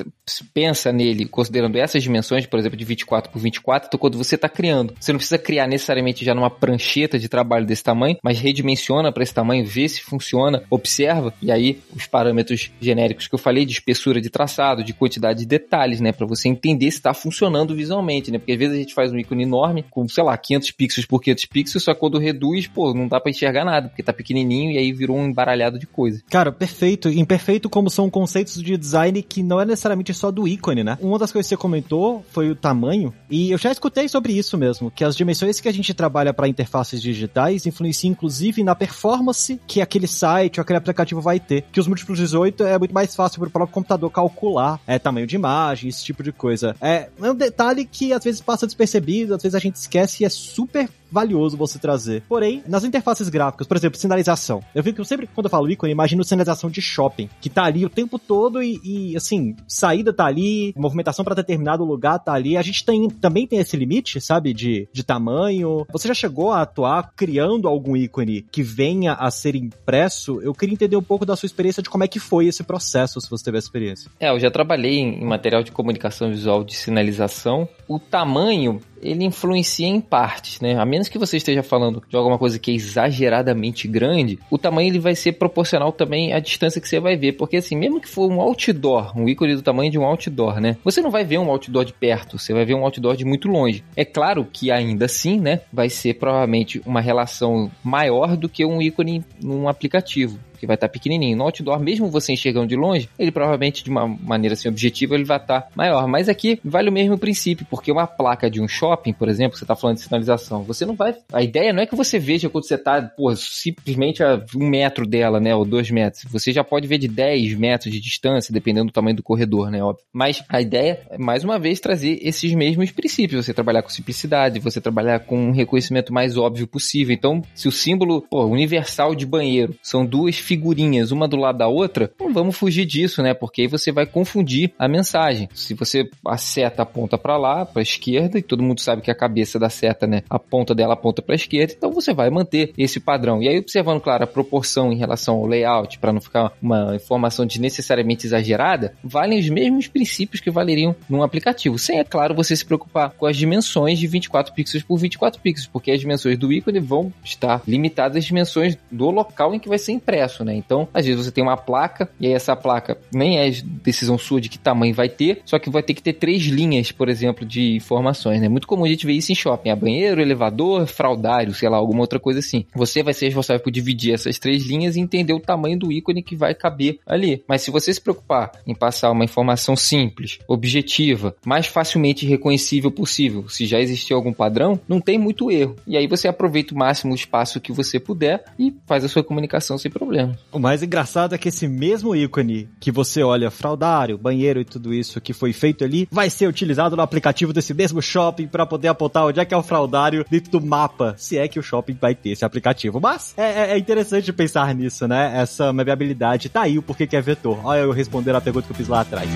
pensa 0.55 0.93
nele 0.93 1.27
considerando 1.27 1.77
essas 1.77 2.03
dimensões, 2.03 2.47
por 2.47 2.59
exemplo, 2.59 2.77
de 2.77 2.85
24 2.85 3.31
por 3.31 3.41
24, 3.41 3.89
então 3.89 3.99
quando 3.99 4.19
você 4.19 4.35
está 4.35 4.49
criando, 4.49 4.95
você 4.99 5.13
não 5.13 5.19
precisa 5.19 5.39
criar 5.39 5.67
necessariamente 5.67 6.25
já 6.25 6.35
numa 6.35 6.51
prancheta 6.51 7.19
de 7.19 7.29
trabalho 7.29 7.67
desse 7.67 7.83
tamanho, 7.83 8.17
mas 8.23 8.39
redimensiona 8.39 9.13
para 9.13 9.23
esse 9.23 9.35
tamanho, 9.35 9.65
vê 9.65 9.89
se 9.89 10.01
funciona, 10.01 10.63
observa 10.71 11.33
e 11.41 11.51
aí 11.51 11.81
os 11.95 12.07
parâmetros 12.07 12.71
genéricos 12.81 13.27
que 13.27 13.35
eu 13.35 13.39
falei 13.39 13.65
de 13.65 13.73
espessura 13.73 14.21
de 14.21 14.31
traçado, 14.31 14.85
de 14.85 14.93
quantidade 14.93 15.41
de 15.41 15.47
detalhes, 15.47 16.01
né? 16.01 16.13
Para 16.13 16.27
você 16.27 16.49
entender 16.49 16.91
se 16.91 16.99
está 16.99 17.15
funcionando 17.15 17.75
visualmente, 17.75 18.31
né? 18.31 18.39
Porque 18.39 18.53
às 18.53 18.59
vezes 18.59 18.75
a 18.75 18.79
gente 18.79 18.95
faz 18.95 19.13
um 19.13 19.19
ícone 19.19 19.45
enorme 19.45 19.85
com, 19.91 20.09
sei 20.09 20.25
lá, 20.25 20.37
500 20.37 20.71
pixels 20.73 21.07
por 21.07 21.21
500 21.21 21.47
pixels, 21.47 21.85
só 21.85 21.95
quando 21.95 22.19
reduz, 22.19 22.67
pô, 22.67 22.95
não 22.95 23.09
dá 23.09 23.21
para 23.21 23.31
enxergar 23.31 23.65
nada, 23.65 23.89
porque 23.89 24.03
tá 24.03 24.13
pequenininho 24.13 24.73
e 24.73 24.79
aí 24.79 24.93
virou 24.93 25.17
um 25.17 25.27
embaralhado 25.27 25.79
de 25.79 25.87
coisa. 25.87 26.23
Cara, 26.31 26.53
perfeito. 26.53 27.09
Imperfeito 27.09 27.69
como 27.69 27.91
são 27.91 28.11
conceitos 28.11 28.63
de 28.63 28.77
design 28.77 29.23
que 29.23 29.43
não 29.43 29.61
é 29.61 29.65
necessariamente 29.65 30.13
só 30.21 30.31
do 30.31 30.47
ícone, 30.47 30.85
né? 30.85 30.99
Uma 31.01 31.19
das 31.19 31.33
coisas 31.33 31.49
que 31.49 31.57
você 31.57 31.61
comentou 31.61 32.25
foi 32.31 32.51
o 32.51 32.55
tamanho, 32.55 33.13
e 33.31 33.51
eu 33.51 33.59
já 33.59 33.73
escutei 33.73 34.09
sobre 34.09 34.33
isso 34.33 34.57
mesmo, 34.59 34.91
que 34.91 35.05
as 35.05 35.17
dimensões 35.17 35.61
que 35.61 35.69
a 35.69 35.73
gente 35.73 35.95
trabalha 35.95 36.33
para 36.33 36.49
interfaces 36.49 37.01
digitais 37.01 37.67
influenciam 37.67 38.13
inclusive 38.13 38.63
na 38.63 38.75
performance 38.75 39.61
que 39.67 39.81
aquele 39.81 40.07
site 40.07 40.61
ou 40.61 40.63
aquele 40.63 40.77
aplicativo 40.79 41.21
vai 41.21 41.41
ter. 41.41 41.65
Que 41.73 41.81
os 41.81 41.87
múltiplos 41.87 42.19
de 42.19 42.25
18 42.25 42.65
é 42.65 42.79
muito 42.79 42.95
mais 42.95 43.15
fácil 43.17 43.41
para 43.41 43.49
o 43.49 43.51
próprio 43.51 43.75
computador 43.75 44.11
calcular 44.11 44.81
é, 44.87 44.99
tamanho 44.99 45.27
de 45.27 45.37
imagem, 45.37 45.89
esse 45.89 46.05
tipo 46.05 46.23
de 46.23 46.33
coisa. 46.33 46.77
É, 46.81 47.09
é 47.21 47.31
um 47.31 47.35
detalhe 47.35 47.85
que 47.85 48.13
às 48.13 48.23
vezes 48.23 48.41
passa 48.41 48.67
despercebido, 48.67 49.35
às 49.35 49.43
vezes 49.43 49.55
a 49.55 49.59
gente 49.59 49.77
esquece 49.77 50.23
e 50.23 50.27
é 50.27 50.29
super 50.29 50.89
valioso 51.11 51.57
você 51.57 51.79
trazer. 51.79 52.23
Porém, 52.29 52.63
nas 52.67 52.85
interfaces 52.85 53.29
gráficas, 53.29 53.67
por 53.67 53.77
exemplo, 53.77 53.99
sinalização. 53.99 54.63
Eu 54.75 54.83
fico 54.83 55.05
sempre, 55.05 55.27
quando 55.27 55.47
eu 55.47 55.51
falo 55.51 55.71
ícone, 55.71 55.93
imagino 55.93 56.25
sinalização 56.25 56.71
de 56.71 56.81
shopping, 56.81 57.29
que 57.41 57.51
tá 57.51 57.65
ali 57.65 57.85
o 57.85 57.91
tempo 57.91 58.19
todo 58.19 58.63
e, 58.63 58.81
e 58.85 59.17
assim, 59.17 59.57
saída 59.67 60.13
tá 60.13 60.27
ali, 60.27 60.73
movimentação 60.77 61.25
para 61.25 61.35
determinado 61.35 61.85
lugar 61.85 62.19
tá 62.19 62.33
ali. 62.33 62.57
A 62.57 62.63
gente 62.63 62.85
tem, 62.85 63.09
também 63.09 63.47
tem 63.47 63.59
esse 63.59 63.77
limite, 63.77 64.21
sabe, 64.21 64.53
de, 64.53 64.89
de 64.93 65.03
tamanho. 65.03 65.87
Você 65.93 66.09
já 66.09 66.15
chegou 66.15 66.51
a 66.51 66.63
atuar 66.63 67.13
criando 67.17 67.69
algum 67.69 67.97
ícone 67.97 68.43
que 68.51 68.63
venha 68.63 69.15
a 69.15 69.31
ser 69.31 69.55
impresso? 69.55 70.41
Eu 70.41 70.55
queria 70.55 70.75
entender 70.75 70.97
um 70.97 71.03
pouco 71.03 71.27
da 71.27 71.37
sua 71.37 71.47
experiência 71.47 71.83
de 71.83 71.91
como 71.91 72.05
é 72.05 72.09
que 72.09 72.21
foi 72.21 72.47
esse 72.47 72.63
processo, 72.63 73.21
se 73.21 73.31
você 73.31 73.45
teve 73.45 73.59
essa 73.59 73.67
experiência. 73.67 74.11
É, 74.19 74.31
eu 74.31 74.39
já 74.39 74.51
trabalhei 74.51 74.99
em 74.99 75.25
material 75.25 75.63
de 75.63 75.73
comunicação 75.73 76.31
visual 76.31 76.65
de 76.65 76.75
sinalização. 76.75 77.69
O 77.89 77.99
tamanho 77.99 78.81
ele 79.03 79.25
influencia 79.25 79.87
em 79.87 80.01
partes, 80.01 80.61
né? 80.61 80.77
A 80.79 80.85
menos 80.85 81.09
que 81.09 81.19
você 81.19 81.37
esteja 81.37 81.63
falando 81.63 82.03
de 82.09 82.17
alguma 82.17 82.39
coisa 82.39 82.59
que 82.59 82.71
é 82.71 82.75
exageradamente 82.75 83.89
grande, 83.89 84.39
o 84.51 84.59
tamanho 84.59 84.89
ele 84.89 84.99
vai 84.99 85.15
ser 85.15 85.33
proporcional 85.33 85.93
também 85.93 86.33
à 86.33 86.41
distância 86.41 86.81
que 86.81 86.89
você 86.89 87.01
vai 87.01 87.17
ver, 87.17 87.33
porque 87.33 87.57
assim, 87.57 87.77
mesmo 87.77 88.01
que 88.01 88.09
for 88.09 88.31
um 88.31 88.41
outdoor, 88.41 89.17
um 89.17 89.29
ícone 89.29 89.57
do 89.57 89.63
tamanho 89.63 89.91
de 89.91 89.99
um 89.99 90.05
outdoor, 90.05 90.61
né? 90.61 90.77
Você 90.85 91.01
não 91.01 91.11
vai 91.11 91.25
ver 91.25 91.39
um 91.39 91.51
outdoor 91.51 91.85
de 91.85 91.93
perto, 91.93 92.39
você 92.39 92.53
vai 92.53 92.65
ver 92.65 92.75
um 92.75 92.85
outdoor 92.85 93.17
de 93.17 93.25
muito 93.25 93.49
longe. 93.49 93.85
É 93.97 94.05
claro 94.05 94.47
que 94.51 94.71
ainda 94.71 95.07
assim, 95.07 95.41
né, 95.41 95.61
vai 95.73 95.89
ser 95.89 96.15
provavelmente 96.15 96.81
uma 96.85 97.01
relação 97.01 97.71
maior 97.83 98.37
do 98.37 98.49
que 98.49 98.65
um 98.65 98.81
ícone 98.81 99.25
num 99.43 99.69
aplicativo 99.69 100.39
que 100.61 100.67
vai 100.67 100.77
estar 100.77 100.89
tá 100.89 100.93
pequenininho. 100.93 101.37
No 101.37 101.45
outdoor, 101.45 101.81
mesmo 101.81 102.11
você 102.11 102.33
enxergando 102.33 102.67
de 102.67 102.77
longe, 102.77 103.09
ele 103.19 103.33
provavelmente 103.33 103.83
de 103.83 103.91
uma 103.91 104.07
maneira 104.07 104.55
assim 104.55 104.69
objetiva 104.69 105.15
ele 105.15 105.25
vai 105.25 105.39
estar 105.39 105.63
tá 105.63 105.69
maior. 105.75 106.07
Mas 106.07 106.29
aqui 106.29 106.61
vale 106.65 106.89
o 106.89 106.93
mesmo 106.93 107.19
princípio, 107.19 107.67
porque 107.69 107.91
uma 107.91 108.07
placa 108.07 108.51
de 108.51 108.61
um 108.61 108.69
shopping, 108.69 109.13
por 109.13 109.29
exemplo, 109.29 109.57
você 109.57 109.65
está 109.65 109.75
falando 109.75 109.97
de 109.97 110.03
sinalização, 110.03 110.63
você 110.63 110.85
não 110.85 110.95
vai. 110.95 111.15
A 111.33 111.43
ideia 111.43 111.73
não 111.73 111.83
é 111.83 111.87
que 111.87 111.97
você 111.97 112.19
veja 112.19 112.49
quando 112.49 112.67
você 112.67 112.75
está, 112.75 113.01
pô, 113.03 113.35
simplesmente 113.35 114.23
a 114.23 114.45
um 114.55 114.69
metro 114.69 115.07
dela, 115.07 115.41
né, 115.41 115.55
ou 115.55 115.65
dois 115.65 115.91
metros. 115.91 116.25
Você 116.31 116.53
já 116.53 116.63
pode 116.63 116.87
ver 116.87 116.99
de 116.99 117.09
10 117.09 117.55
metros 117.55 117.93
de 117.93 118.01
distância, 118.01 118.53
dependendo 118.53 118.87
do 118.87 118.93
tamanho 118.93 119.17
do 119.17 119.23
corredor, 119.23 119.71
né, 119.71 119.83
óbvio. 119.83 120.05
Mas 120.13 120.43
a 120.49 120.61
ideia 120.61 121.01
é, 121.11 121.19
mais 121.19 121.45
uma 121.45 121.59
vez, 121.59 121.81
trazer 121.81 122.19
esses 122.23 122.53
mesmos 122.55 122.91
princípios. 122.91 123.45
Você 123.45 123.55
trabalhar 123.55 123.83
com 123.83 123.89
simplicidade, 123.89 124.59
você 124.59 124.81
trabalhar 124.81 125.21
com 125.21 125.49
um 125.49 125.53
reconhecimento 125.53 126.13
mais 126.13 126.37
óbvio 126.37 126.67
possível. 126.67 127.15
Então, 127.15 127.43
se 127.55 127.69
o 127.69 127.73
símbolo 127.73 128.23
pô, 128.23 128.45
universal 128.45 129.15
de 129.15 129.27
banheiro 129.27 129.75
são 129.83 130.05
duas 130.05 130.39
figurinhas 130.51 131.13
uma 131.13 131.29
do 131.29 131.37
lado 131.37 131.59
da 131.59 131.69
outra, 131.69 132.11
não 132.19 132.33
vamos 132.33 132.57
fugir 132.57 132.85
disso, 132.85 133.23
né? 133.23 133.33
Porque 133.33 133.63
aí 133.63 133.69
você 133.69 133.93
vai 133.93 134.05
confundir 134.05 134.73
a 134.77 134.89
mensagem. 134.89 135.49
Se 135.55 135.75
você 135.75 136.11
a 136.27 136.37
seta 136.37 136.83
aponta 136.83 137.17
para 137.17 137.37
lá, 137.37 137.65
para 137.65 137.81
a 137.81 137.85
esquerda, 137.85 138.37
e 138.37 138.43
todo 138.43 138.61
mundo 138.61 138.81
sabe 138.81 139.01
que 139.01 139.13
a 139.13 139.15
cabeça 139.15 139.61
da 139.61 139.71
seta, 139.71 140.09
né, 140.09 140.25
a 140.29 140.41
ponta 140.41 140.75
dela 140.75 140.95
aponta 140.95 141.23
para 141.23 141.35
a 141.35 141.37
esquerda, 141.37 141.73
então 141.77 141.93
você 141.93 142.13
vai 142.13 142.31
manter 142.31 142.73
esse 142.77 142.99
padrão. 142.99 143.41
E 143.41 143.49
aí 143.49 143.59
observando, 143.61 144.01
claro, 144.01 144.25
a 144.25 144.27
proporção 144.27 144.93
em 144.93 144.97
relação 144.97 145.37
ao 145.37 145.47
layout, 145.47 146.01
para 146.01 146.13
não 146.13 146.21
ficar 146.21 146.51
uma 146.61 146.97
informação 146.97 147.47
desnecessariamente 147.47 148.27
exagerada, 148.27 148.95
valem 149.05 149.39
os 149.39 149.49
mesmos 149.49 149.87
princípios 149.87 150.41
que 150.41 150.51
valeriam 150.51 150.97
num 151.09 151.23
aplicativo. 151.23 151.79
Sem, 151.79 152.01
é 152.01 152.05
claro, 152.05 152.35
você 152.35 152.57
se 152.57 152.65
preocupar 152.65 153.11
com 153.11 153.25
as 153.25 153.37
dimensões 153.37 154.01
de 154.01 154.09
24 154.09 154.53
pixels 154.53 154.83
por 154.83 154.99
24 154.99 155.41
pixels, 155.41 155.69
porque 155.69 155.93
as 155.93 156.01
dimensões 156.01 156.37
do 156.37 156.53
ícone 156.53 156.81
vão 156.81 157.13
estar 157.23 157.63
limitadas 157.69 158.17
às 158.17 158.25
dimensões 158.25 158.77
do 158.91 159.11
local 159.11 159.55
em 159.55 159.61
que 159.61 159.69
vai 159.69 159.79
ser 159.79 159.93
impresso 159.93 160.40
né? 160.45 160.55
Então, 160.55 160.89
às 160.93 161.07
vezes 161.07 161.25
você 161.25 161.31
tem 161.31 161.43
uma 161.43 161.57
placa, 161.57 162.09
e 162.19 162.27
aí 162.27 162.33
essa 162.33 162.57
placa 162.57 162.99
nem 163.13 163.39
é 163.39 163.51
decisão 163.83 164.19
sua 164.19 164.41
de 164.41 164.49
que 164.49 164.59
tamanho 164.59 164.95
vai 164.95 165.09
ter, 165.09 165.43
só 165.45 165.59
que 165.59 165.71
vai 165.71 165.83
ter 165.83 165.95
que 165.95 166.03
ter 166.03 166.15
três 166.15 166.43
linhas, 166.45 166.93
por 166.93 167.09
exemplo, 167.09 167.45
de 167.45 167.77
informações, 167.77 168.41
né? 168.41 168.49
Muito 168.49 168.67
comum 168.67 168.85
a 168.85 168.89
gente 168.89 169.07
ver 169.07 169.13
isso 169.13 169.33
em 169.33 169.35
shopping, 169.35 169.71
é 169.71 169.77
banheiro, 169.77 170.21
elevador, 170.21 170.87
fraudário, 170.87 171.55
sei 171.55 171.69
lá, 171.69 171.77
alguma 171.77 172.01
outra 172.01 172.19
coisa 172.19 172.41
assim. 172.41 172.65
Você 172.75 173.03
vai 173.03 173.15
ser 173.15 173.27
responsável 173.27 173.63
por 173.63 173.71
dividir 173.71 174.15
essas 174.15 174.39
três 174.39 174.65
linhas 174.65 174.97
e 174.97 175.01
entender 175.01 175.33
o 175.33 175.41
tamanho 175.41 175.79
do 175.79 175.93
ícone 175.93 176.23
que 176.23 176.37
vai 176.37 176.55
caber 176.55 176.99
ali. 177.07 177.43
Mas 177.47 177.63
se 177.63 177.71
você 177.71 177.93
se 177.93 178.01
preocupar 178.01 178.53
em 178.67 178.75
passar 178.75 179.11
uma 179.11 179.25
informação 179.25 179.77
simples, 179.77 180.39
objetiva, 180.47 181.35
mais 181.45 181.67
facilmente 181.67 182.27
reconhecível 182.27 182.91
possível, 182.91 183.49
se 183.49 183.67
já 183.67 183.81
existir 183.81 184.13
algum 184.13 184.33
padrão, 184.33 184.81
não 184.89 185.01
tem 185.01 185.19
muito 185.19 185.51
erro. 185.51 185.77
E 185.87 185.97
aí 185.97 186.07
você 186.07 186.29
aproveita 186.29 186.75
o 186.75 186.79
máximo 186.79 187.15
espaço 187.15 187.61
que 187.61 187.73
você 187.73 187.99
puder 187.99 188.45
e 188.59 188.75
faz 188.87 189.05
a 189.05 189.09
sua 189.09 189.25
comunicação 189.25 189.79
sem 189.79 189.91
problema. 189.91 190.30
O 190.53 190.59
mais 190.59 190.83
engraçado 190.83 191.35
é 191.35 191.39
que 191.39 191.49
esse 191.49 191.67
mesmo 191.69 192.15
ícone 192.15 192.69
que 192.79 192.91
você 192.91 193.23
olha, 193.23 193.51
fraudário, 193.51 194.19
banheiro 194.19 194.61
e 194.61 194.65
tudo 194.65 194.93
isso 194.93 195.21
que 195.21 195.33
foi 195.33 195.53
feito 195.53 195.85
ali, 195.85 196.09
vai 196.11 196.31
ser 196.31 196.49
utilizado 196.49 196.97
no 196.97 197.03
aplicativo 197.03 197.53
desse 197.53 197.75
mesmo 197.75 198.01
shopping 198.03 198.47
para 198.47 198.67
poder 198.67 198.89
apontar 198.89 199.27
onde 199.27 199.41
é 199.41 199.45
que 199.45 199.55
é 199.55 199.57
o 199.57 199.63
fraudário 199.63 200.25
dentro 200.31 200.51
do 200.51 200.61
mapa, 200.61 201.15
se 201.17 201.39
é 201.39 201.49
que 201.49 201.59
o 201.59 201.63
shopping 201.63 201.97
vai 202.01 202.15
ter 202.15 202.31
esse 202.31 202.45
aplicativo. 202.45 203.01
Mas 203.01 203.35
é, 203.37 203.43
é, 203.43 203.71
é 203.73 203.79
interessante 203.79 204.33
pensar 204.33 204.75
nisso, 204.75 205.07
né? 205.07 205.33
Essa 205.35 205.73
mapeabilidade 205.73 206.49
tá 206.49 206.63
aí 206.63 206.79
o 206.79 206.83
porquê 206.83 207.07
que 207.07 207.17
é 207.17 207.21
vetor. 207.21 207.59
Olha 207.65 207.81
eu 207.81 207.93
responder 207.93 208.35
a 208.35 208.41
pergunta 208.41 208.67
que 208.67 208.73
eu 208.73 208.77
fiz 208.77 208.89
lá 208.89 209.01
atrás. 209.01 209.29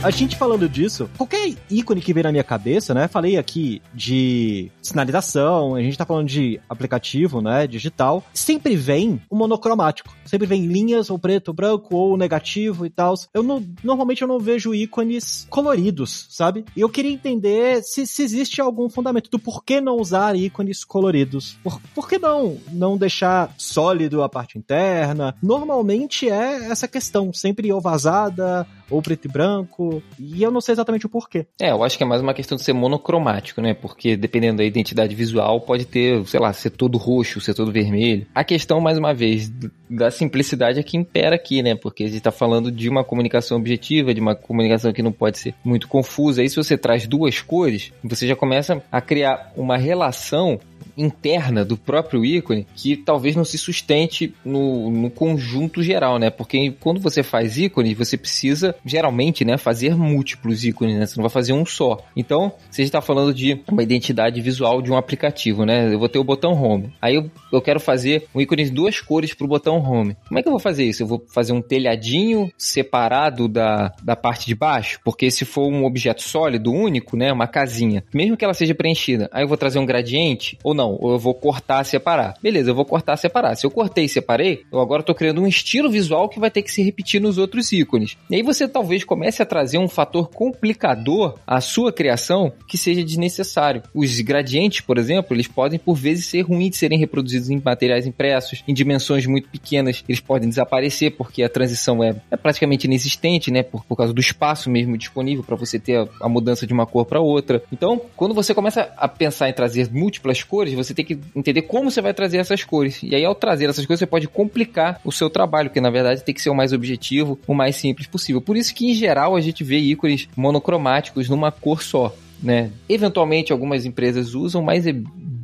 A 0.00 0.10
gente 0.10 0.36
falando 0.36 0.68
disso, 0.68 1.10
qualquer 1.18 1.56
ícone 1.68 2.00
que 2.00 2.14
vem 2.14 2.22
na 2.22 2.30
minha 2.30 2.44
cabeça, 2.44 2.94
né? 2.94 3.08
Falei 3.08 3.36
aqui 3.36 3.82
de 3.92 4.70
sinalização, 4.80 5.74
a 5.74 5.82
gente 5.82 5.98
tá 5.98 6.06
falando 6.06 6.28
de 6.28 6.60
aplicativo, 6.68 7.42
né? 7.42 7.66
Digital. 7.66 8.24
Sempre 8.32 8.76
vem 8.76 9.20
o 9.28 9.34
monocromático. 9.34 10.16
Sempre 10.24 10.46
vem 10.46 10.66
linhas, 10.66 11.10
ou 11.10 11.18
preto, 11.18 11.48
ou 11.48 11.54
branco, 11.54 11.96
ou 11.96 12.16
negativo 12.16 12.86
e 12.86 12.90
tal. 12.90 13.14
Eu 13.34 13.42
não, 13.42 13.64
normalmente 13.82 14.22
eu 14.22 14.28
não 14.28 14.38
vejo 14.38 14.72
ícones 14.72 15.48
coloridos, 15.50 16.28
sabe? 16.30 16.64
E 16.76 16.80
eu 16.80 16.88
queria 16.88 17.12
entender 17.12 17.82
se, 17.82 18.06
se 18.06 18.22
existe 18.22 18.60
algum 18.60 18.88
fundamento 18.88 19.28
do 19.28 19.38
porquê 19.38 19.80
não 19.80 19.96
usar 19.96 20.36
ícones 20.36 20.84
coloridos. 20.84 21.58
Por, 21.62 21.80
por 21.92 22.08
que 22.08 22.18
não, 22.18 22.56
não 22.70 22.96
deixar 22.96 23.52
sólido 23.58 24.22
a 24.22 24.28
parte 24.28 24.56
interna? 24.56 25.34
Normalmente 25.42 26.30
é 26.30 26.70
essa 26.70 26.86
questão, 26.86 27.32
sempre 27.32 27.72
ou 27.72 27.80
vazada, 27.80 28.64
ou 28.90 29.02
preto 29.02 29.26
e 29.26 29.28
branco, 29.28 29.97
e 30.18 30.42
eu 30.42 30.50
não 30.50 30.60
sei 30.60 30.72
exatamente 30.72 31.06
o 31.06 31.08
porquê. 31.08 31.46
É, 31.60 31.70
eu 31.70 31.82
acho 31.82 31.96
que 31.96 32.04
é 32.04 32.06
mais 32.06 32.22
uma 32.22 32.34
questão 32.34 32.56
de 32.56 32.64
ser 32.64 32.72
monocromático, 32.72 33.60
né? 33.60 33.74
Porque 33.74 34.16
dependendo 34.16 34.58
da 34.58 34.64
identidade 34.64 35.14
visual, 35.14 35.60
pode 35.60 35.84
ter, 35.84 36.24
sei 36.26 36.40
lá, 36.40 36.52
ser 36.52 36.70
todo 36.70 36.98
roxo, 36.98 37.40
ser 37.40 37.54
todo 37.54 37.72
vermelho. 37.72 38.26
A 38.34 38.44
questão, 38.44 38.80
mais 38.80 38.98
uma 38.98 39.14
vez, 39.14 39.50
da 39.88 40.10
simplicidade 40.10 40.78
é 40.78 40.82
que 40.82 40.96
impera 40.96 41.36
aqui, 41.36 41.62
né? 41.62 41.74
Porque 41.74 42.04
a 42.04 42.08
gente 42.08 42.20
tá 42.20 42.30
falando 42.30 42.70
de 42.70 42.88
uma 42.88 43.04
comunicação 43.04 43.58
objetiva, 43.58 44.14
de 44.14 44.20
uma 44.20 44.34
comunicação 44.34 44.92
que 44.92 45.02
não 45.02 45.12
pode 45.12 45.38
ser 45.38 45.54
muito 45.64 45.88
confusa. 45.88 46.42
Aí 46.42 46.48
se 46.48 46.56
você 46.56 46.76
traz 46.76 47.06
duas 47.06 47.40
cores, 47.40 47.92
você 48.02 48.26
já 48.26 48.36
começa 48.36 48.82
a 48.90 49.00
criar 49.00 49.52
uma 49.56 49.76
relação 49.76 50.58
interna 50.98 51.64
do 51.64 51.76
próprio 51.76 52.24
ícone 52.24 52.66
que 52.74 52.96
talvez 52.96 53.36
não 53.36 53.44
se 53.44 53.56
sustente 53.56 54.34
no, 54.44 54.90
no 54.90 55.10
conjunto 55.10 55.82
geral, 55.82 56.18
né? 56.18 56.30
Porque 56.30 56.72
quando 56.80 57.00
você 57.00 57.22
faz 57.22 57.56
ícone, 57.56 57.94
você 57.94 58.16
precisa, 58.16 58.74
geralmente, 58.84 59.44
né, 59.44 59.56
fazer 59.56 59.96
múltiplos 59.96 60.64
ícones, 60.64 60.96
né? 60.98 61.06
Você 61.06 61.16
não 61.16 61.22
vai 61.22 61.30
fazer 61.30 61.52
um 61.52 61.64
só. 61.64 61.98
Então, 62.16 62.52
gente 62.70 62.88
está 62.88 63.00
falando 63.00 63.34
de 63.34 63.60
uma 63.70 63.82
identidade 63.82 64.40
visual 64.40 64.80
de 64.80 64.90
um 64.90 64.96
aplicativo, 64.96 65.64
né? 65.64 65.92
Eu 65.92 65.98
vou 65.98 66.08
ter 66.08 66.18
o 66.18 66.24
botão 66.24 66.52
Home. 66.52 66.92
Aí 67.00 67.14
eu, 67.14 67.30
eu 67.52 67.60
quero 67.60 67.80
fazer 67.80 68.26
um 68.34 68.40
ícone 68.40 68.64
de 68.64 68.70
duas 68.70 69.00
cores 69.00 69.34
para 69.34 69.44
o 69.44 69.48
botão 69.48 69.76
Home. 69.76 70.16
Como 70.26 70.38
é 70.38 70.42
que 70.42 70.48
eu 70.48 70.52
vou 70.52 70.60
fazer 70.60 70.84
isso? 70.84 71.02
Eu 71.02 71.06
vou 71.06 71.24
fazer 71.28 71.52
um 71.52 71.60
telhadinho 71.60 72.50
separado 72.56 73.48
da, 73.48 73.92
da 74.02 74.16
parte 74.16 74.46
de 74.46 74.54
baixo? 74.54 75.00
Porque 75.04 75.30
se 75.30 75.44
for 75.44 75.66
um 75.66 75.84
objeto 75.84 76.22
sólido, 76.22 76.72
único, 76.72 77.16
né? 77.16 77.32
Uma 77.32 77.46
casinha, 77.46 78.04
mesmo 78.12 78.36
que 78.36 78.44
ela 78.44 78.54
seja 78.54 78.74
preenchida, 78.74 79.28
aí 79.32 79.44
eu 79.44 79.48
vou 79.48 79.56
trazer 79.56 79.78
um 79.78 79.86
gradiente 79.86 80.58
ou 80.62 80.74
não? 80.74 80.87
Não, 80.88 81.12
eu 81.12 81.18
vou 81.18 81.34
cortar, 81.34 81.84
separar. 81.84 82.34
Beleza, 82.42 82.70
eu 82.70 82.74
vou 82.74 82.84
cortar, 82.84 83.16
separar. 83.16 83.54
Se 83.56 83.66
eu 83.66 83.70
cortei 83.70 84.04
e 84.04 84.08
separei, 84.08 84.62
eu 84.72 84.80
agora 84.80 85.00
estou 85.00 85.14
criando 85.14 85.42
um 85.42 85.46
estilo 85.46 85.90
visual 85.90 86.28
que 86.28 86.40
vai 86.40 86.50
ter 86.50 86.62
que 86.62 86.72
se 86.72 86.82
repetir 86.82 87.20
nos 87.20 87.36
outros 87.36 87.70
ícones. 87.72 88.16
E 88.30 88.36
aí 88.36 88.42
você 88.42 88.66
talvez 88.66 89.04
comece 89.04 89.42
a 89.42 89.46
trazer 89.46 89.78
um 89.78 89.88
fator 89.88 90.30
complicador 90.30 91.38
à 91.46 91.60
sua 91.60 91.92
criação 91.92 92.52
que 92.66 92.78
seja 92.78 93.04
desnecessário. 93.04 93.82
Os 93.94 94.20
gradientes, 94.20 94.80
por 94.80 94.98
exemplo, 94.98 95.34
eles 95.34 95.46
podem 95.46 95.78
por 95.78 95.94
vezes 95.94 96.26
ser 96.26 96.42
ruins 96.42 96.70
de 96.70 96.76
serem 96.76 96.98
reproduzidos 96.98 97.50
em 97.50 97.60
materiais 97.62 98.06
impressos, 98.06 98.62
em 98.66 98.74
dimensões 98.74 99.26
muito 99.26 99.48
pequenas, 99.48 100.04
eles 100.08 100.20
podem 100.20 100.48
desaparecer 100.48 101.16
porque 101.16 101.42
a 101.42 101.48
transição 101.48 102.02
é, 102.02 102.14
é 102.30 102.36
praticamente 102.36 102.86
inexistente, 102.86 103.50
né, 103.50 103.62
por, 103.62 103.84
por 103.84 103.96
causa 103.96 104.12
do 104.12 104.20
espaço 104.20 104.70
mesmo 104.70 104.96
disponível 104.96 105.42
para 105.42 105.56
você 105.56 105.78
ter 105.78 105.96
a, 105.96 106.08
a 106.22 106.28
mudança 106.28 106.66
de 106.66 106.72
uma 106.72 106.86
cor 106.86 107.04
para 107.04 107.20
outra. 107.20 107.62
Então, 107.72 108.00
quando 108.16 108.34
você 108.34 108.54
começa 108.54 108.92
a 108.96 109.08
pensar 109.08 109.48
em 109.48 109.52
trazer 109.52 109.90
múltiplas 109.90 110.42
cores, 110.42 110.74
você 110.78 110.94
tem 110.94 111.04
que 111.04 111.18
entender 111.34 111.62
como 111.62 111.90
você 111.90 112.00
vai 112.00 112.14
trazer 112.14 112.38
essas 112.38 112.64
cores. 112.64 113.00
E 113.02 113.14
aí, 113.14 113.24
ao 113.24 113.34
trazer 113.34 113.68
essas 113.68 113.84
coisas, 113.84 114.00
você 114.00 114.06
pode 114.06 114.28
complicar 114.28 115.00
o 115.04 115.12
seu 115.12 115.28
trabalho, 115.28 115.70
que 115.70 115.80
na 115.80 115.90
verdade 115.90 116.24
tem 116.24 116.34
que 116.34 116.40
ser 116.40 116.50
o 116.50 116.54
mais 116.54 116.72
objetivo, 116.72 117.38
o 117.46 117.54
mais 117.54 117.76
simples 117.76 118.06
possível. 118.06 118.40
Por 118.40 118.56
isso 118.56 118.74
que, 118.74 118.90
em 118.90 118.94
geral, 118.94 119.36
a 119.36 119.40
gente 119.40 119.62
vê 119.62 119.78
ícones 119.78 120.28
monocromáticos 120.36 121.28
numa 121.28 121.52
cor 121.52 121.82
só. 121.82 122.14
Né? 122.42 122.70
Eventualmente 122.88 123.52
algumas 123.52 123.84
empresas 123.84 124.34
usam, 124.34 124.62
mas 124.62 124.86
é 124.86 124.94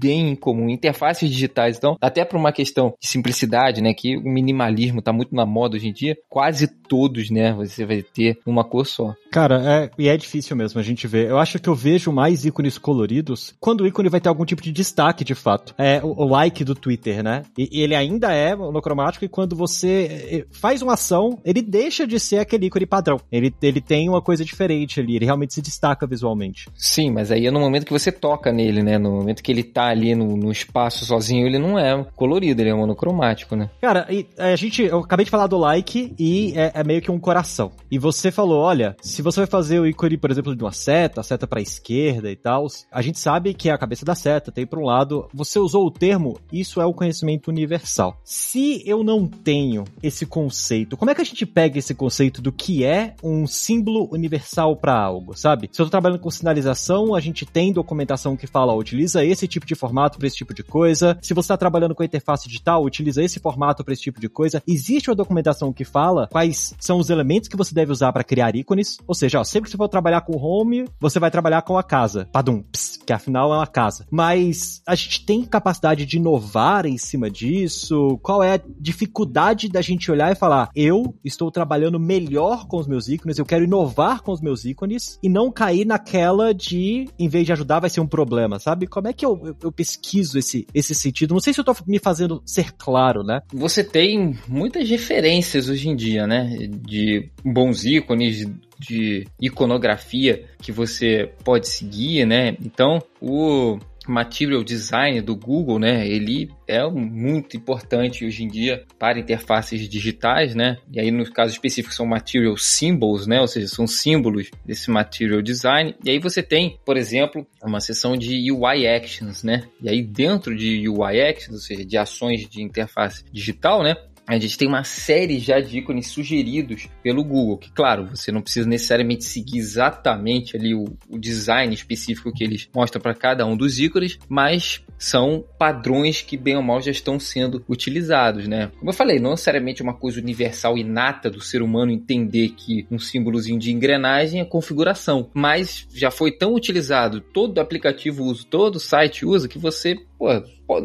bem 0.04 0.32
incomum. 0.32 0.68
Interfaces 0.68 1.30
digitais, 1.30 1.78
então, 1.78 1.96
até 2.00 2.24
por 2.24 2.36
uma 2.36 2.52
questão 2.52 2.94
de 3.00 3.08
simplicidade, 3.08 3.80
né? 3.80 3.94
Que 3.94 4.18
o 4.18 4.22
minimalismo 4.22 4.98
está 4.98 5.12
muito 5.12 5.34
na 5.34 5.46
moda 5.46 5.76
hoje 5.76 5.88
em 5.88 5.92
dia, 5.92 6.16
quase 6.28 6.68
todos, 6.68 7.30
né? 7.30 7.54
Você 7.54 7.86
vai 7.86 8.02
ter 8.02 8.38
uma 8.46 8.62
cor 8.62 8.86
só. 8.86 9.14
Cara, 9.32 9.62
é, 9.64 9.90
e 9.98 10.08
é 10.08 10.16
difícil 10.16 10.54
mesmo 10.54 10.78
a 10.78 10.82
gente 10.82 11.06
ver. 11.06 11.28
Eu 11.28 11.38
acho 11.38 11.58
que 11.58 11.68
eu 11.68 11.74
vejo 11.74 12.12
mais 12.12 12.44
ícones 12.44 12.76
coloridos 12.76 13.54
quando 13.58 13.80
o 13.80 13.86
ícone 13.86 14.10
vai 14.10 14.20
ter 14.20 14.28
algum 14.28 14.44
tipo 14.44 14.62
de 14.62 14.70
destaque, 14.70 15.24
de 15.24 15.34
fato. 15.34 15.74
É 15.78 16.00
o, 16.02 16.22
o 16.22 16.28
like 16.28 16.62
do 16.62 16.74
Twitter, 16.74 17.22
né? 17.22 17.42
E, 17.56 17.68
e, 17.72 17.82
ele 17.82 17.94
ainda 17.94 18.32
é 18.32 18.54
monocromático 18.54 19.24
e 19.24 19.28
quando 19.28 19.56
você 19.56 20.28
eh, 20.30 20.46
faz 20.52 20.82
uma 20.82 20.92
ação, 20.92 21.38
ele 21.44 21.62
deixa 21.62 22.06
de 22.06 22.20
ser 22.20 22.38
aquele 22.38 22.66
ícone 22.66 22.86
padrão. 22.86 23.18
Ele, 23.32 23.52
ele 23.62 23.80
tem 23.80 24.08
uma 24.08 24.20
coisa 24.20 24.44
diferente 24.44 25.00
ali, 25.00 25.16
ele 25.16 25.24
realmente 25.24 25.54
se 25.54 25.62
destaca 25.62 26.06
visualmente. 26.06 26.68
Sim, 26.76 27.10
mas 27.10 27.32
aí 27.32 27.46
é 27.46 27.50
no 27.50 27.58
momento 27.58 27.86
que 27.86 27.92
você 27.92 28.12
toca 28.12 28.52
nele, 28.52 28.82
né? 28.82 28.98
No 28.98 29.10
momento 29.10 29.42
que 29.42 29.50
ele 29.50 29.64
tá 29.64 29.93
ali 29.94 30.14
no, 30.14 30.36
no 30.36 30.52
espaço 30.52 31.04
sozinho, 31.04 31.46
ele 31.46 31.58
não 31.58 31.78
é 31.78 32.04
colorido, 32.14 32.60
ele 32.60 32.70
é 32.70 32.74
monocromático, 32.74 33.56
né? 33.56 33.70
Cara, 33.80 34.06
e, 34.10 34.26
a 34.38 34.54
gente, 34.56 34.82
eu 34.82 34.98
acabei 34.98 35.24
de 35.24 35.30
falar 35.30 35.46
do 35.46 35.56
like 35.56 36.14
e 36.18 36.52
é, 36.56 36.72
é 36.74 36.84
meio 36.84 37.00
que 37.00 37.10
um 37.10 37.18
coração. 37.18 37.72
E 37.90 37.98
você 37.98 38.30
falou, 38.30 38.60
olha, 38.60 38.96
se 39.00 39.22
você 39.22 39.40
vai 39.40 39.46
fazer 39.46 39.78
o 39.78 39.86
ícone, 39.86 40.16
por 40.18 40.30
exemplo, 40.30 40.54
de 40.54 40.62
uma 40.62 40.72
seta, 40.72 41.20
a 41.20 41.24
seta 41.24 41.46
pra 41.46 41.60
esquerda 41.60 42.30
e 42.30 42.36
tal, 42.36 42.66
a 42.90 43.02
gente 43.02 43.18
sabe 43.18 43.54
que 43.54 43.68
é 43.68 43.72
a 43.72 43.78
cabeça 43.78 44.04
da 44.04 44.14
seta, 44.14 44.52
tem 44.52 44.66
para 44.66 44.80
um 44.80 44.84
lado. 44.84 45.28
Você 45.32 45.58
usou 45.58 45.86
o 45.86 45.90
termo, 45.90 46.38
isso 46.52 46.80
é 46.80 46.86
o 46.86 46.92
conhecimento 46.92 47.48
universal. 47.48 48.18
Se 48.24 48.82
eu 48.86 49.02
não 49.02 49.26
tenho 49.26 49.84
esse 50.02 50.26
conceito, 50.26 50.96
como 50.96 51.10
é 51.10 51.14
que 51.14 51.20
a 51.20 51.24
gente 51.24 51.46
pega 51.46 51.78
esse 51.78 51.94
conceito 51.94 52.42
do 52.42 52.52
que 52.52 52.84
é 52.84 53.14
um 53.22 53.46
símbolo 53.46 54.08
universal 54.12 54.76
para 54.76 54.98
algo, 54.98 55.36
sabe? 55.36 55.68
Se 55.72 55.80
eu 55.80 55.86
tô 55.86 55.90
trabalhando 55.90 56.20
com 56.20 56.30
sinalização, 56.30 57.14
a 57.14 57.20
gente 57.20 57.46
tem 57.46 57.72
documentação 57.72 58.36
que 58.36 58.46
fala, 58.46 58.74
utiliza 58.74 59.24
esse 59.24 59.46
tipo 59.46 59.66
de 59.66 59.73
formato 59.74 60.18
para 60.18 60.26
esse 60.26 60.36
tipo 60.36 60.54
de 60.54 60.62
coisa. 60.62 61.18
Se 61.22 61.34
você 61.34 61.46
está 61.46 61.56
trabalhando 61.56 61.94
com 61.94 62.04
interface 62.04 62.48
digital, 62.48 62.84
utiliza 62.84 63.22
esse 63.22 63.40
formato 63.40 63.84
para 63.84 63.92
esse 63.92 64.02
tipo 64.02 64.20
de 64.20 64.28
coisa. 64.28 64.62
Existe 64.66 65.10
uma 65.10 65.16
documentação 65.16 65.72
que 65.72 65.84
fala 65.84 66.28
quais 66.30 66.74
são 66.78 66.98
os 66.98 67.10
elementos 67.10 67.48
que 67.48 67.56
você 67.56 67.74
deve 67.74 67.92
usar 67.92 68.12
para 68.12 68.24
criar 68.24 68.54
ícones. 68.56 68.98
Ou 69.06 69.14
seja, 69.14 69.40
ó, 69.40 69.44
sempre 69.44 69.66
que 69.66 69.70
você 69.70 69.76
for 69.76 69.88
trabalhar 69.88 70.22
com 70.22 70.36
home, 70.36 70.86
você 71.00 71.18
vai 71.18 71.30
trabalhar 71.30 71.62
com 71.62 71.76
a 71.78 71.82
casa. 71.82 72.28
Padum, 72.32 72.62
ps, 72.62 72.98
que 73.04 73.12
afinal 73.12 73.52
é 73.52 73.56
uma 73.56 73.66
casa. 73.66 74.06
Mas 74.10 74.82
a 74.86 74.94
gente 74.94 75.24
tem 75.24 75.44
capacidade 75.44 76.06
de 76.06 76.16
inovar 76.16 76.86
em 76.86 76.98
cima 76.98 77.30
disso? 77.30 78.18
Qual 78.22 78.42
é 78.42 78.54
a 78.54 78.60
dificuldade 78.78 79.68
da 79.68 79.80
gente 79.80 80.10
olhar 80.10 80.32
e 80.32 80.34
falar, 80.34 80.70
eu 80.74 81.14
estou 81.24 81.50
trabalhando 81.50 81.98
melhor 81.98 82.66
com 82.66 82.78
os 82.78 82.86
meus 82.86 83.08
ícones, 83.08 83.38
eu 83.38 83.46
quero 83.46 83.64
inovar 83.64 84.22
com 84.22 84.32
os 84.32 84.40
meus 84.40 84.64
ícones 84.64 85.18
e 85.22 85.28
não 85.28 85.50
cair 85.50 85.84
naquela 85.84 86.52
de, 86.52 87.08
em 87.18 87.28
vez 87.28 87.46
de 87.46 87.52
ajudar, 87.52 87.80
vai 87.80 87.90
ser 87.90 88.00
um 88.00 88.06
problema, 88.06 88.58
sabe? 88.58 88.86
Como 88.86 89.08
é 89.08 89.12
que 89.12 89.24
eu, 89.24 89.56
eu, 89.66 89.72
pesquiso 89.72 90.38
esse, 90.38 90.66
esse 90.74 90.94
sentido? 90.94 91.34
Não 91.34 91.40
sei 91.40 91.52
se 91.52 91.60
eu 91.60 91.64
tô 91.64 91.74
me 91.86 91.98
fazendo 91.98 92.42
ser 92.44 92.72
claro, 92.72 93.22
né? 93.22 93.40
Você 93.52 93.82
tem 93.82 94.38
muitas 94.48 94.88
referências 94.88 95.68
hoje 95.68 95.88
em 95.88 95.96
dia, 95.96 96.26
né? 96.26 96.56
De 96.86 97.30
bons 97.44 97.84
ícones, 97.84 98.46
de 98.78 99.26
iconografia 99.40 100.44
que 100.60 100.72
você 100.72 101.30
pode 101.42 101.68
seguir, 101.68 102.26
né? 102.26 102.56
Então, 102.60 103.02
o 103.20 103.78
Material 104.06 104.62
Design 104.62 105.20
do 105.20 105.36
Google, 105.36 105.78
né? 105.78 106.06
Ele 106.06 106.50
é 106.66 106.84
muito 106.88 107.56
importante 107.56 108.24
hoje 108.24 108.44
em 108.44 108.48
dia 108.48 108.84
para 108.98 109.18
interfaces 109.18 109.88
digitais, 109.88 110.54
né? 110.54 110.78
E 110.92 111.00
aí, 111.00 111.10
no 111.10 111.30
caso 111.32 111.52
específico, 111.52 111.94
são 111.94 112.06
Material 112.06 112.56
Symbols, 112.56 113.26
né? 113.26 113.40
Ou 113.40 113.46
seja, 113.46 113.68
são 113.68 113.86
símbolos 113.86 114.50
desse 114.64 114.90
Material 114.90 115.42
Design. 115.42 115.94
E 116.04 116.10
aí 116.10 116.18
você 116.18 116.42
tem, 116.42 116.78
por 116.84 116.96
exemplo, 116.96 117.46
uma 117.62 117.80
seção 117.80 118.16
de 118.16 118.50
UI 118.50 118.86
Actions, 118.86 119.42
né? 119.42 119.64
E 119.82 119.88
aí, 119.88 120.02
dentro 120.02 120.56
de 120.56 120.88
UI 120.88 121.20
Actions, 121.20 121.54
ou 121.54 121.60
seja, 121.60 121.84
de 121.84 121.96
ações 121.96 122.48
de 122.48 122.62
interface 122.62 123.24
digital, 123.32 123.82
né? 123.82 123.96
A 124.26 124.38
gente 124.38 124.56
tem 124.56 124.66
uma 124.66 124.84
série 124.84 125.38
já 125.38 125.60
de 125.60 125.78
ícones 125.78 126.08
sugeridos 126.08 126.88
pelo 127.02 127.22
Google, 127.22 127.58
que 127.58 127.70
claro, 127.70 128.06
você 128.06 128.32
não 128.32 128.40
precisa 128.40 128.68
necessariamente 128.68 129.24
seguir 129.24 129.58
exatamente 129.58 130.56
ali 130.56 130.74
o, 130.74 130.84
o 131.08 131.18
design 131.18 131.74
específico 131.74 132.32
que 132.32 132.42
eles 132.42 132.68
mostram 132.74 133.00
para 133.00 133.14
cada 133.14 133.46
um 133.46 133.56
dos 133.56 133.78
ícones, 133.78 134.18
mas 134.28 134.82
são 134.98 135.44
padrões 135.58 136.22
que 136.22 136.36
bem 136.36 136.56
ou 136.56 136.62
mal 136.62 136.80
já 136.80 136.90
estão 136.90 137.18
sendo 137.20 137.62
utilizados, 137.68 138.48
né? 138.48 138.70
Como 138.78 138.90
eu 138.90 138.94
falei, 138.94 139.18
não 139.18 139.32
necessariamente 139.32 139.82
uma 139.82 139.94
coisa 139.94 140.20
universal 140.20 140.78
inata 140.78 141.28
do 141.28 141.40
ser 141.40 141.62
humano 141.62 141.92
entender 141.92 142.50
que 142.50 142.86
um 142.90 142.98
símbolozinho 142.98 143.58
de 143.58 143.72
engrenagem 143.72 144.40
é 144.40 144.44
configuração, 144.44 145.30
mas 145.34 145.86
já 145.92 146.10
foi 146.10 146.32
tão 146.32 146.54
utilizado, 146.54 147.20
todo 147.20 147.60
aplicativo 147.60 148.24
usa, 148.24 148.44
todo 148.48 148.80
site 148.80 149.26
usa 149.26 149.48
que 149.48 149.58
você 149.58 149.96
pô, 150.18 150.28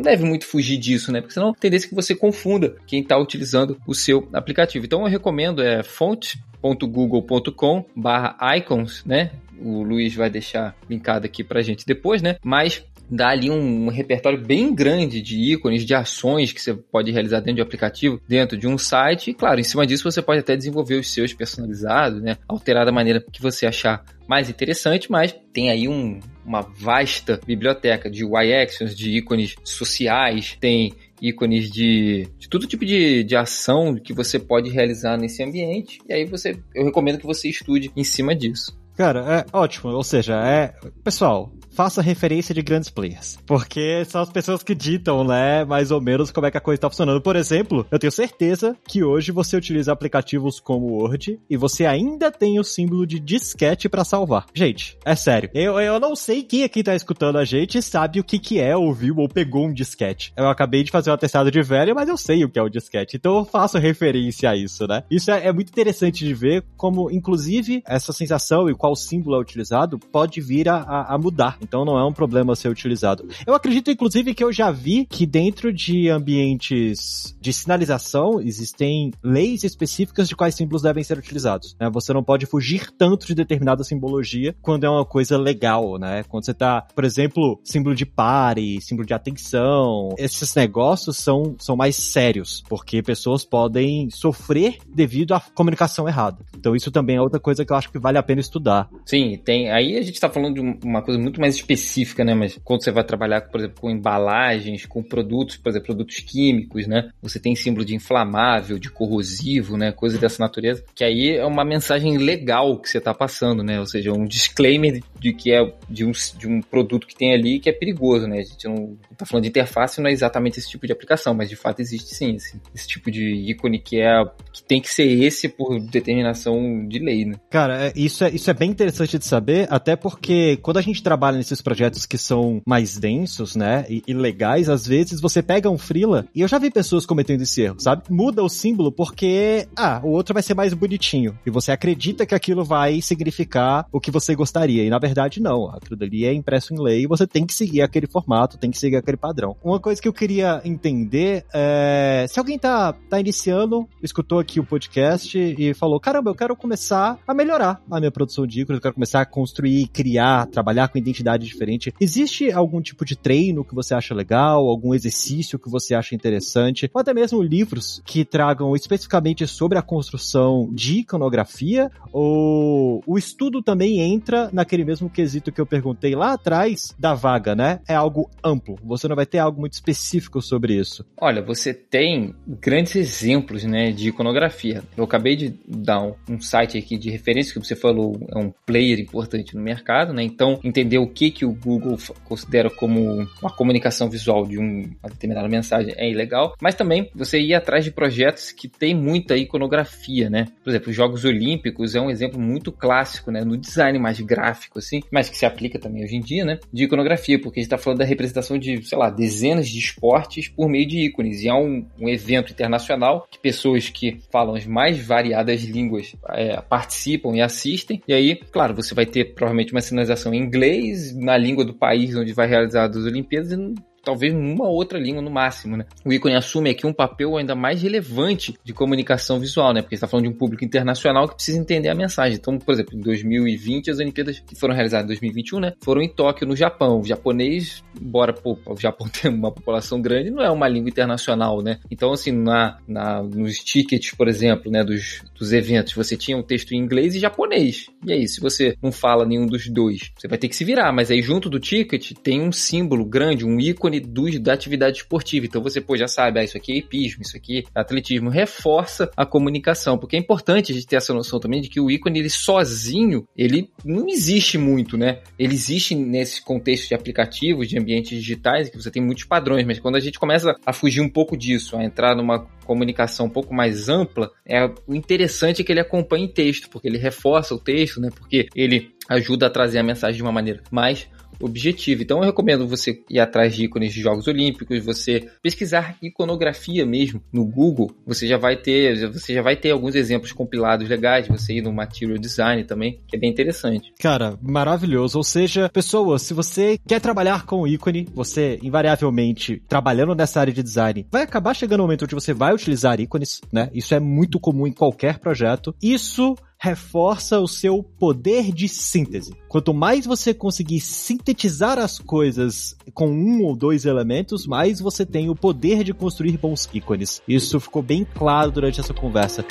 deve 0.02 0.24
muito 0.24 0.46
fugir 0.46 0.78
disso, 0.78 1.12
né? 1.12 1.22
Porque 1.22 1.34
senão 1.34 1.54
tendência 1.54 1.88
que 1.88 1.96
você 1.96 2.16
confunda 2.16 2.76
quem 2.86 3.02
está 3.02 3.18
utilizando 3.18 3.80
o 3.88 3.94
seu 3.94 4.28
aplicativo. 4.34 4.86
Então 4.86 5.02
eu 5.02 5.08
recomendo 5.08 5.62
é 5.62 5.84
fonte.google.com 5.84 7.86
barra 7.96 8.38
icons, 8.58 9.04
né? 9.06 9.32
O 9.62 9.84
Luiz 9.84 10.16
vai 10.16 10.30
deixar 10.30 10.76
linkado 10.90 11.26
aqui 11.26 11.44
pra 11.44 11.62
gente 11.62 11.86
depois, 11.86 12.22
né? 12.22 12.38
Mas 12.44 12.84
dá 13.10 13.30
ali 13.30 13.50
um, 13.50 13.86
um, 13.86 13.90
repertório 13.90 14.40
bem 14.40 14.74
grande 14.74 15.22
de 15.22 15.36
ícones, 15.36 15.86
de 15.86 15.94
ações 15.94 16.52
que 16.52 16.62
você 16.62 16.74
pode 16.74 17.12
realizar 17.12 17.40
dentro 17.40 17.56
de 17.56 17.62
um 17.62 17.66
aplicativo, 17.66 18.22
dentro 18.28 18.58
de 18.58 18.68
um 18.68 18.78
site. 18.78 19.32
E, 19.32 19.34
claro, 19.34 19.60
em 19.60 19.64
cima 19.64 19.86
disso 19.86 20.10
você 20.10 20.22
pode 20.22 20.40
até 20.40 20.56
desenvolver 20.56 20.96
os 20.96 21.12
seus 21.12 21.34
personalizados, 21.34 22.22
né? 22.22 22.38
Alterar 22.48 22.86
da 22.86 22.92
maneira 22.92 23.24
que 23.32 23.42
você 23.42 23.66
achar 23.66 24.04
mais 24.28 24.50
interessante, 24.50 25.12
mas 25.12 25.36
tem 25.52 25.72
aí 25.72 25.88
um, 25.88 26.20
uma 26.46 26.62
vasta 26.62 27.40
biblioteca 27.46 28.10
de 28.10 28.24
UI 28.24 28.54
actions, 28.54 28.96
de 28.96 29.18
ícones 29.18 29.56
sociais, 29.64 30.56
tem 30.60 30.94
ícones 31.22 31.70
de, 31.70 32.28
de 32.38 32.48
todo 32.48 32.68
tipo 32.68 32.86
de, 32.86 33.24
de 33.24 33.36
ação 33.36 33.96
que 33.96 34.14
você 34.14 34.40
pode 34.40 34.70
realizar 34.70 35.18
nesse 35.18 35.44
ambiente. 35.44 36.00
E 36.08 36.14
aí 36.14 36.26
você, 36.26 36.58
eu 36.74 36.86
recomendo 36.86 37.18
que 37.18 37.26
você 37.26 37.50
estude 37.50 37.92
em 37.96 38.04
cima 38.04 38.36
disso. 38.36 38.79
Cara, 39.00 39.46
é 39.54 39.58
ótimo. 39.58 39.94
Ou 39.94 40.04
seja, 40.04 40.36
é. 40.46 40.74
Pessoal, 41.06 41.54
faça 41.80 42.02
referência 42.02 42.54
de 42.54 42.62
grandes 42.62 42.90
players. 42.90 43.40
Porque 43.46 44.04
são 44.04 44.22
as 44.22 44.30
pessoas 44.30 44.62
que 44.62 44.76
ditam, 44.76 45.24
né, 45.24 45.64
mais 45.64 45.92
ou 45.92 46.02
menos 46.02 46.30
como 46.30 46.46
é 46.46 46.52
que 46.52 46.58
a 46.58 46.62
coisa 46.62 46.82
tá 46.82 46.90
funcionando. 46.90 47.22
Por 47.22 47.38
exemplo, 47.38 47.88
eu 47.90 47.98
tenho 47.98 48.12
certeza 48.12 48.76
que 48.86 49.02
hoje 49.02 49.32
você 49.32 49.56
utiliza 49.56 49.94
aplicativos 49.94 50.60
como 50.60 50.88
Word 50.88 51.40
e 51.50 51.56
você 51.56 51.86
ainda 51.86 52.30
tem 52.30 52.60
o 52.60 52.66
símbolo 52.66 53.08
de 53.08 53.18
disquete 53.18 53.88
para 53.88 54.04
salvar. 54.04 54.46
Gente, 54.54 54.98
é 55.06 55.16
sério. 55.16 55.50
Eu, 55.54 55.80
eu 55.80 56.02
não 56.02 56.18
sei 56.18 56.44
quem 56.44 56.66
aqui 56.66 56.84
tá 56.84 56.94
escutando 56.94 57.38
a 57.38 57.46
gente 57.46 57.82
sabe 57.82 58.20
o 58.20 58.26
que 58.26 58.40
que 58.40 58.60
é, 58.60 58.76
ouviu 58.76 59.16
ou 59.16 59.30
pegou 59.30 59.66
um 59.66 59.74
disquete. 59.74 60.34
Eu 60.36 60.50
acabei 60.50 60.84
de 60.84 60.92
fazer 60.92 61.12
um 61.12 61.14
atestado 61.14 61.50
de 61.50 61.62
velho, 61.62 61.96
mas 61.96 62.10
eu 62.10 62.18
sei 62.18 62.44
o 62.44 62.50
que 62.50 62.60
é 62.60 62.62
o 62.62 62.68
disquete. 62.68 63.16
Então 63.16 63.38
eu 63.38 63.46
faço 63.46 63.78
referência 63.78 64.50
a 64.50 64.56
isso, 64.58 64.86
né? 64.86 65.06
Isso 65.10 65.32
é, 65.32 65.48
é 65.48 65.54
muito 65.54 65.70
interessante 65.70 66.26
de 66.26 66.34
ver 66.34 66.66
como, 66.76 67.10
inclusive, 67.10 67.82
essa 67.88 68.12
sensação 68.12 68.70
e 68.70 68.76
qual 68.76 68.89
símbolo 68.96 69.36
é 69.36 69.40
utilizado 69.40 70.00
pode 70.00 70.42
vir 70.42 70.68
a, 70.68 70.78
a, 70.78 71.16
a 71.16 71.18
mudar 71.18 71.58
então 71.62 71.86
não 71.86 71.98
é 71.98 72.06
um 72.06 72.14
problema 72.14 72.56
ser 72.56 72.70
utilizado. 72.70 73.28
Eu 73.46 73.54
acredito, 73.54 73.92
inclusive, 73.92 74.34
que 74.34 74.44
eu 74.44 74.52
já 74.52 74.72
vi 74.72 75.06
que 75.06 75.26
dentro 75.26 75.72
de 75.72 76.10
ambientes 76.10 77.36
de 77.40 77.54
sinalização 77.54 78.42
existem 78.42 79.12
leis 79.24 79.64
específicas 79.64 80.28
de 80.28 80.36
quais 80.36 80.56
símbolos 80.56 80.82
devem 80.82 81.04
ser 81.04 81.18
utilizados. 81.18 81.76
Né? 81.80 81.90
Você 81.90 82.14
não 82.14 82.24
pode 82.24 82.46
fugir 82.46 82.92
tanto 82.98 83.28
de 83.28 83.36
determinada 83.36 83.84
simbologia 83.84 84.56
quando 84.62 84.84
é 84.84 84.90
uma 84.90 85.06
coisa 85.06 85.38
legal, 85.38 85.98
né? 85.98 86.24
Quando 86.24 86.46
você 86.46 86.54
tá, 86.54 86.86
por 86.96 87.04
exemplo, 87.04 87.60
símbolo 87.64 87.96
de 87.96 88.06
pare, 88.06 88.82
símbolo 88.82 89.06
de 89.06 89.14
atenção, 89.14 90.10
esses 90.18 90.54
negócios 90.56 91.18
são, 91.18 91.56
são 91.60 91.76
mais 91.76 91.96
sérios, 91.96 92.64
porque 92.68 93.02
pessoas 93.02 93.46
podem 93.46 94.10
sofrer 94.10 94.78
devido 94.88 95.34
à 95.34 95.40
comunicação 95.40 96.08
errada. 96.08 96.46
Então 96.58 96.76
isso 96.76 96.92
também 96.92 97.18
é 97.18 97.22
outra 97.22 97.40
coisa 97.40 97.66
que 97.66 97.72
eu 97.72 97.78
acho 97.78 97.92
que 97.92 98.00
vale 98.00 98.18
a 98.18 98.24
pena 98.24 98.42
estudar 98.42 98.79
lá. 98.80 98.90
Sim, 99.06 99.40
tem. 99.44 99.72
Aí 99.72 99.98
a 99.98 100.02
gente 100.02 100.16
está 100.16 100.30
falando 100.30 100.56
de 100.56 100.86
uma 100.86 101.02
coisa 101.02 101.20
muito 101.20 101.40
mais 101.40 101.56
específica, 101.56 102.24
né? 102.24 102.34
Mas 102.34 102.60
quando 102.64 102.84
você 102.84 102.92
vai 102.92 103.04
trabalhar, 103.04 103.42
por 103.42 103.60
exemplo, 103.60 103.82
com 103.82 103.90
embalagens, 103.90 104.86
com 104.86 105.04
produtos, 105.04 105.58
por 105.58 105.70
exemplo, 105.70 105.88
produtos 105.88 106.20
químicos, 106.20 106.88
né? 106.88 107.10
Você 107.22 107.40
tem 107.40 107.56
símbolo 107.56 107.86
de 107.86 107.96
inflamável, 107.96 108.80
de 108.80 108.90
corrosivo, 108.90 109.78
né? 109.78 109.92
Coisa 109.92 110.18
dessa 110.18 110.42
natureza. 110.42 110.84
Que 110.96 111.04
aí 111.04 111.36
é 111.36 111.46
uma 111.46 111.66
mensagem 111.66 112.18
legal 112.18 112.80
que 112.80 112.90
você 112.90 112.98
está 112.98 113.14
passando, 113.14 113.64
né? 113.64 113.80
Ou 113.80 113.86
seja, 113.86 114.12
um 114.12 114.26
disclaimer 114.26 115.02
de 115.20 115.34
que 115.34 115.52
é 115.52 115.60
de 115.90 116.06
um, 116.06 116.12
de 116.12 116.48
um 116.48 116.62
produto 116.62 117.08
que 117.08 117.16
tem 117.16 117.34
ali 117.34 117.60
que 117.60 117.70
é 117.70 117.74
perigoso, 117.74 118.28
né? 118.28 118.40
A 118.40 118.44
gente 118.44 118.68
não 118.68 118.98
está 119.12 119.26
falando 119.26 119.44
de 119.44 119.50
interface, 119.50 120.02
não 120.02 120.10
é 120.10 120.14
exatamente 120.14 120.60
esse 120.60 120.70
tipo 120.70 120.86
de 120.86 120.94
aplicação, 120.94 121.34
mas 121.34 121.50
de 121.50 121.56
fato 121.56 121.82
existe 121.82 122.16
sim 122.16 122.36
esse, 122.36 122.60
esse 122.74 122.88
tipo 122.88 123.12
de 123.12 123.50
ícone 123.50 123.80
que 123.80 124.00
é 124.00 124.24
que 124.54 124.64
tem 124.64 124.82
que 124.82 124.90
ser 124.90 125.08
esse 125.08 125.50
por 125.50 125.80
determinação 125.80 126.88
de 126.88 127.00
lei, 127.00 127.26
né? 127.26 127.36
Cara, 127.50 127.88
é, 127.88 127.94
isso 127.96 128.24
é, 128.24 128.30
isso 128.30 128.50
é 128.50 128.54
bem 128.54 128.69
interessante 128.70 129.18
de 129.18 129.26
saber, 129.26 129.68
até 129.70 129.96
porque 129.96 130.58
quando 130.58 130.78
a 130.78 130.82
gente 130.82 131.04
trabalha 131.04 131.38
nesses 131.38 131.62
projetos 131.62 132.06
que 132.06 132.18
são 132.18 132.62
mais 132.66 132.98
densos, 132.98 133.56
né, 133.56 133.86
e, 133.90 134.04
e 134.08 134.14
legais, 134.14 134.70
às 134.70 134.86
vezes 134.86 135.20
você 135.20 135.42
pega 135.42 135.70
um 135.70 135.78
freela, 135.78 136.26
e 136.34 136.42
eu 136.42 136.48
já 136.48 136.58
vi 136.58 136.70
pessoas 136.70 137.06
cometendo 137.06 137.42
esse 137.42 137.62
erro, 137.62 137.80
sabe? 137.80 138.04
Muda 138.10 138.44
o 138.44 138.50
símbolo 138.50 138.92
porque, 138.92 139.68
ah, 139.76 140.02
o 140.04 140.10
outro 140.10 140.34
vai 140.34 140.44
ser 140.44 140.54
mais 140.54 140.74
bonitinho, 140.74 141.38
e 141.46 141.50
você 141.50 141.72
acredita 141.72 142.26
que 142.26 142.36
aquilo 142.36 142.64
vai 142.64 143.02
significar 143.02 143.86
o 143.92 144.00
que 144.00 144.12
você 144.12 144.36
gostaria, 144.36 144.84
e 144.84 144.90
na 144.90 145.00
verdade 145.00 145.42
não, 145.42 145.70
aquilo 145.70 145.96
dali 145.98 146.26
é 146.26 146.34
impresso 146.34 146.74
em 146.74 146.82
lei, 146.82 147.04
e 147.04 147.08
você 147.08 147.26
tem 147.26 147.46
que 147.46 147.54
seguir 147.54 147.82
aquele 147.82 148.08
formato, 148.08 148.58
tem 148.58 148.72
que 148.72 148.78
seguir 148.78 148.98
aquele 148.98 149.18
padrão. 149.18 149.56
Uma 149.64 149.80
coisa 149.80 150.02
que 150.02 150.08
eu 150.08 150.14
queria 150.14 150.62
entender 150.64 151.46
é, 151.54 152.26
se 152.30 152.40
alguém 152.40 152.58
tá, 152.58 152.94
tá 152.94 153.20
iniciando, 153.20 153.88
escutou 154.02 154.40
aqui 154.40 154.60
o 154.60 154.66
podcast 154.66 155.38
e 155.38 155.74
falou, 155.74 156.00
caramba, 156.00 156.30
eu 156.30 156.36
quero 156.36 156.56
começar 156.56 157.18
a 157.28 157.34
melhorar 157.34 157.82
a 157.90 158.00
minha 158.00 158.12
produção 158.12 158.46
de 158.50 158.62
eu 158.62 158.82
quero 158.82 158.94
começar 158.94 159.22
a 159.22 159.26
construir, 159.26 159.88
criar, 159.88 160.48
trabalhar 160.48 160.88
com 160.90 160.98
identidade 160.98 161.46
diferente. 161.46 161.94
Existe 162.00 162.52
algum 162.52 162.82
tipo 162.82 163.06
de 163.06 163.16
treino 163.16 163.64
que 163.64 163.76
você 163.76 163.94
acha 163.94 164.14
legal, 164.14 164.68
algum 164.68 164.94
exercício 164.94 165.60
que 165.60 165.70
você 165.70 165.94
acha 165.94 166.16
interessante, 166.16 166.90
ou 166.94 167.00
até 167.00 167.14
mesmo 167.14 167.42
livros 167.42 168.02
que 168.06 168.26
tragam 168.26 168.76
especificamente 168.76 169.46
sobre 169.48 169.78
a 169.78 169.82
construção 169.82 170.70
de 170.74 171.00
iconografia, 171.00 171.92
ou 172.12 173.04
o 173.06 173.18
estudo 173.18 173.62
também 173.62 174.00
entra 174.00 174.50
naquele 174.52 174.84
mesmo 174.84 175.10
quesito 175.10 175.52
que 175.52 175.62
eu 175.62 175.66
perguntei 175.66 176.16
lá 176.16 176.34
atrás 176.34 176.96
da 176.98 177.14
vaga, 177.14 177.56
né? 177.56 177.80
É 177.88 177.96
algo 177.96 178.30
amplo. 178.44 178.78
Você 178.84 179.08
não 179.08 179.16
vai 179.16 179.26
ter 179.26 179.40
algo 179.40 179.60
muito 179.60 179.74
específico 179.74 180.42
sobre 180.42 180.74
isso. 180.74 181.06
Olha, 181.20 181.42
você 181.42 181.74
tem 181.74 182.34
grandes 182.48 182.96
exemplos, 182.96 183.64
né, 183.64 183.92
de 183.92 184.10
iconografia. 184.10 184.84
Eu 184.98 185.04
acabei 185.04 185.36
de 185.36 185.54
dar 185.68 186.02
um, 186.02 186.14
um 186.30 186.42
site 186.42 186.78
aqui 186.78 186.98
de 186.98 187.10
referência 187.10 187.54
que 187.54 187.60
você 187.60 187.76
falou 187.76 188.20
é 188.30 188.38
um 188.40 188.54
player 188.66 189.00
importante 189.00 189.56
no 189.56 189.62
mercado, 189.62 190.14
né? 190.14 190.24
Então, 190.24 190.60
entender 190.64 190.98
o 190.98 191.08
que 191.08 191.32
que 191.32 191.46
o 191.46 191.54
Google 191.54 191.98
considera 192.24 192.70
como 192.70 193.28
uma 193.42 193.52
comunicação 193.52 194.10
visual 194.10 194.46
de 194.46 194.58
um, 194.58 194.90
uma 195.02 195.10
determinada 195.10 195.48
mensagem 195.48 195.94
é 195.98 196.10
legal, 196.14 196.56
mas 196.62 196.76
também 196.76 197.10
você 197.14 197.40
ir 197.40 197.54
atrás 197.54 197.84
de 197.84 197.92
projetos 197.92 198.52
que 198.52 198.68
tem 198.68 198.96
muita 198.96 199.36
iconografia, 199.36 200.30
né? 200.30 200.48
Por 200.64 200.70
exemplo, 200.70 200.90
os 200.90 200.96
Jogos 200.96 201.26
Olímpicos 201.26 201.96
é 201.96 202.02
um 202.02 202.10
exemplo 202.10 202.40
muito 202.40 202.72
clássico, 202.72 203.32
né, 203.32 203.44
no 203.44 203.58
design 203.58 203.98
mais 204.00 204.20
gráfico 204.20 204.80
assim, 204.80 205.02
mas 205.12 205.30
que 205.30 205.38
se 205.38 205.46
aplica 205.46 205.80
também 205.80 206.04
hoje 206.04 206.16
em 206.16 206.22
dia, 206.22 206.46
né, 206.46 206.60
de 206.72 206.84
iconografia, 206.86 207.40
porque 207.40 207.60
a 207.60 207.62
gente 207.62 207.68
está 207.68 207.78
falando 207.78 208.00
da 208.00 208.06
representação 208.06 208.58
de, 208.58 208.84
sei 208.84 208.98
lá, 208.98 209.10
dezenas 209.10 209.68
de 209.68 209.80
esportes 209.80 210.48
por 210.48 210.70
meio 210.70 210.88
de 210.88 211.06
ícones. 211.06 211.44
E 211.44 211.48
é 211.48 211.54
um, 211.54 211.86
um 212.00 212.10
evento 212.10 212.52
internacional 212.52 213.28
que 213.30 213.40
pessoas 213.40 213.90
que 213.90 214.20
falam 214.32 214.56
as 214.56 214.66
mais 214.66 215.00
variadas 215.00 215.64
línguas 215.64 216.16
é, 216.30 216.62
participam 216.62 217.36
e 217.36 217.42
assistem. 217.42 218.02
E 218.08 218.14
aí, 218.14 218.29
claro, 218.36 218.76
você 218.76 218.94
vai 218.94 219.06
ter 219.06 219.34
provavelmente 219.34 219.72
uma 219.72 219.82
sinalização 219.82 220.34
em 220.34 220.38
inglês, 220.38 221.16
na 221.16 221.38
língua 221.38 221.64
do 221.66 221.74
país 221.74 222.16
onde 222.16 222.34
vai 222.34 222.48
realizar 222.48 222.90
as 222.90 222.96
Olimpíadas, 222.96 223.52
e 223.52 223.74
talvez 224.04 224.34
uma 224.34 224.68
outra 224.68 225.00
língua 225.00 225.22
no 225.22 225.30
máximo, 225.30 225.78
né? 225.78 225.86
O 226.06 226.12
ícone 226.12 226.36
assume 226.36 226.70
aqui 226.70 226.86
um 226.86 226.94
papel 226.94 227.38
ainda 227.38 227.56
mais 227.56 227.82
relevante 227.82 228.56
de 228.64 228.74
comunicação 228.74 229.40
visual, 229.40 229.74
né? 229.74 229.82
Porque 229.82 229.96
está 229.96 230.08
falando 230.08 230.26
de 230.26 230.32
um 230.32 230.38
público 230.38 230.64
internacional 230.64 231.28
que 231.28 231.36
precisa 231.36 231.58
entender 231.58 231.90
a 231.90 231.96
mensagem. 231.96 232.38
Então, 232.38 232.58
por 232.58 232.74
exemplo, 232.74 232.98
em 232.98 233.02
2020, 233.02 233.92
as 233.92 234.00
Olimpíadas 234.00 234.40
que 234.40 234.56
foram 234.56 234.74
realizadas 234.74 235.06
em 235.06 235.08
2021, 235.08 235.60
né? 235.60 235.74
Foram 235.82 236.02
em 236.02 236.10
Tóquio, 236.10 236.48
no 236.48 236.56
Japão. 236.56 237.00
O 237.00 237.06
japonês, 237.06 237.84
embora 238.00 238.34
pô, 238.34 238.58
o 238.66 238.78
Japão 238.78 239.08
tenha 239.10 239.34
uma 239.34 239.52
população 239.52 240.02
grande, 240.02 240.32
não 240.32 240.44
é 240.44 240.50
uma 240.50 240.68
língua 240.68 240.90
internacional, 240.90 241.62
né? 241.62 241.80
Então, 241.90 242.12
assim, 242.12 242.32
na, 242.32 242.78
na, 242.88 243.22
nos 243.22 243.60
tickets, 243.60 244.12
por 244.12 244.28
exemplo, 244.28 244.72
né, 244.72 244.84
dos, 244.84 245.22
dos 245.38 245.54
eventos, 245.54 245.94
você 245.94 246.16
tinha 246.16 246.38
um 246.38 246.44
texto 246.44 246.74
em 246.74 246.78
inglês 246.78 247.16
e 247.16 247.20
japonês. 247.20 247.88
E 248.06 248.14
aí, 248.14 248.28
se 248.28 248.40
você 248.40 248.76
não 248.82 248.92
fala 248.92 249.26
nenhum 249.26 249.46
dos 249.46 249.68
dois, 249.68 250.12
você 250.18 250.28
vai 250.28 250.38
ter 250.38 250.48
que 250.48 250.56
se 250.56 250.64
virar. 250.64 250.92
Mas 250.92 251.12
aí, 251.12 251.22
junto 251.22 251.50
do 251.50 251.60
ticket, 251.60 252.14
tem 252.24 252.42
um 252.42 252.52
símbolo 252.52 253.06
grande, 253.06 253.46
um 253.46 253.60
ícone 253.60 253.89
ícone 253.98 254.40
da 254.40 254.54
atividade 254.54 254.98
esportiva. 254.98 255.46
Então 255.46 255.62
você 255.62 255.82
pô, 255.82 255.98
já 255.98 256.08
sabe, 256.08 256.40
ah, 256.40 256.44
isso 256.44 256.58
aqui 256.58 256.72
é 256.72 256.78
hipismo, 256.78 257.22
isso 257.22 257.36
aqui 257.36 257.66
é 257.76 257.80
atletismo. 257.80 258.30
Reforça 258.30 259.10
a 259.16 259.26
comunicação, 259.26 259.98
porque 259.98 260.16
é 260.16 260.20
importante 260.20 260.72
a 260.72 260.76
gente 260.76 260.88
ter 260.88 260.96
essa 260.96 261.14
noção 261.14 261.40
também 261.40 261.62
de 261.62 261.70
que 261.70 261.80
o 261.80 261.90
ícone, 261.90 262.20
ele 262.20 262.30
sozinho, 262.30 263.28
ele 263.38 263.70
não 263.84 264.08
existe 264.08 264.58
muito, 264.58 264.98
né? 264.98 265.20
Ele 265.38 265.54
existe 265.54 265.96
nesse 265.96 266.42
contexto 266.42 266.88
de 266.88 266.96
aplicativos, 266.96 267.68
de 267.68 267.78
ambientes 267.78 268.18
digitais, 268.18 268.70
que 268.70 268.78
você 268.78 268.92
tem 268.92 269.04
muitos 269.04 269.24
padrões, 269.24 269.66
mas 269.66 269.80
quando 269.80 269.96
a 269.96 270.00
gente 270.00 270.20
começa 270.20 270.56
a 270.66 270.74
fugir 270.74 271.02
um 271.02 271.10
pouco 271.10 271.36
disso, 271.36 271.76
a 271.76 271.84
entrar 271.84 272.16
numa 272.16 272.48
comunicação 272.66 273.26
um 273.26 273.30
pouco 273.30 273.54
mais 273.54 273.90
ampla, 273.90 274.30
é 274.46 274.66
o 274.88 274.94
interessante 274.94 275.62
é 275.62 275.66
que 275.66 275.72
ele 275.72 275.80
acompanhe 275.80 276.28
texto, 276.28 276.70
porque 276.70 276.88
ele 276.88 276.98
reforça 276.98 277.56
o 277.56 277.60
texto, 277.60 278.00
né? 278.00 278.10
Porque 278.14 278.48
ele 278.56 278.92
ajuda 279.08 279.48
a 279.48 279.50
trazer 279.50 279.80
a 279.80 279.84
mensagem 279.84 280.18
de 280.18 280.22
uma 280.22 280.32
maneira 280.32 280.62
mais 280.72 281.08
objetivo. 281.40 282.04
Então 282.04 282.20
eu 282.20 282.26
recomendo 282.26 282.68
você 282.68 283.02
ir 283.10 283.20
atrás 283.20 283.56
de 283.56 283.66
ícones 283.66 283.94
de 283.94 284.02
Jogos 284.02 284.28
Olímpicos, 284.28 284.84
você 284.84 285.28
pesquisar 285.42 285.98
iconografia 286.02 286.86
mesmo 286.86 287.22
no 287.32 287.46
Google, 287.46 287.92
você 288.06 288.28
já 288.28 288.38
vai 288.38 288.58
ter, 288.58 289.12
você 289.12 289.34
já 289.34 289.42
vai 289.42 289.56
ter 289.56 289.72
alguns 289.72 289.96
exemplos 289.96 290.32
compilados 290.32 290.88
legais, 290.88 291.28
você 291.28 291.54
ir 291.54 291.62
no 291.62 291.72
Material 291.72 292.18
Design 292.18 292.64
também, 292.64 293.00
que 293.08 293.16
é 293.16 293.20
bem 293.20 293.30
interessante. 293.30 293.94
Cara, 294.00 294.38
maravilhoso. 294.42 295.18
Ou 295.18 295.24
seja, 295.24 295.70
pessoas, 295.70 296.22
se 296.22 296.34
você 296.34 296.80
quer 296.88 297.00
trabalhar 297.00 297.46
com 297.46 297.68
ícone, 297.68 298.08
você 298.14 298.60
invariavelmente 298.62 299.62
trabalhando 299.68 300.16
nessa 300.16 300.40
área 300.40 300.54
de 300.54 300.64
design, 300.64 301.06
vai 301.12 301.24
acabar 301.24 301.54
chegando 301.54 301.80
o 301.80 301.84
um 301.84 301.86
momento 301.86 302.04
onde 302.04 302.16
você 302.16 302.34
vai 302.34 302.54
utilizar 302.54 303.00
ícones, 303.00 303.42
né? 303.52 303.70
Isso 303.74 303.94
é 303.94 304.00
muito 304.00 304.40
comum 304.40 304.68
em 304.68 304.72
qualquer 304.72 305.20
projeto. 305.20 305.76
Isso 305.82 306.36
reforça 306.60 307.40
o 307.40 307.48
seu 307.48 307.82
poder 307.82 308.52
de 308.52 308.68
síntese. 308.68 309.34
Quanto 309.48 309.74
mais 309.74 310.06
você 310.06 310.34
conseguir 310.34 310.82
sintetizar 310.82 311.80
as 311.80 311.98
coisas 311.98 312.76
com 312.94 313.10
um 313.10 313.44
ou 313.44 313.56
dois 313.56 313.86
elementos, 313.86 314.46
mais 314.46 314.82
você 314.82 315.06
tem 315.06 315.30
o 315.30 315.36
poder 315.36 315.86
de 315.86 315.94
construir 315.94 316.38
bons 316.38 316.70
ícones. 316.74 317.22
Isso 317.26 317.60
ficou 317.62 317.82
bem 317.82 318.06
claro 318.06 318.52
durante 318.52 318.82
essa 318.82 318.94
conversa. 318.94 319.46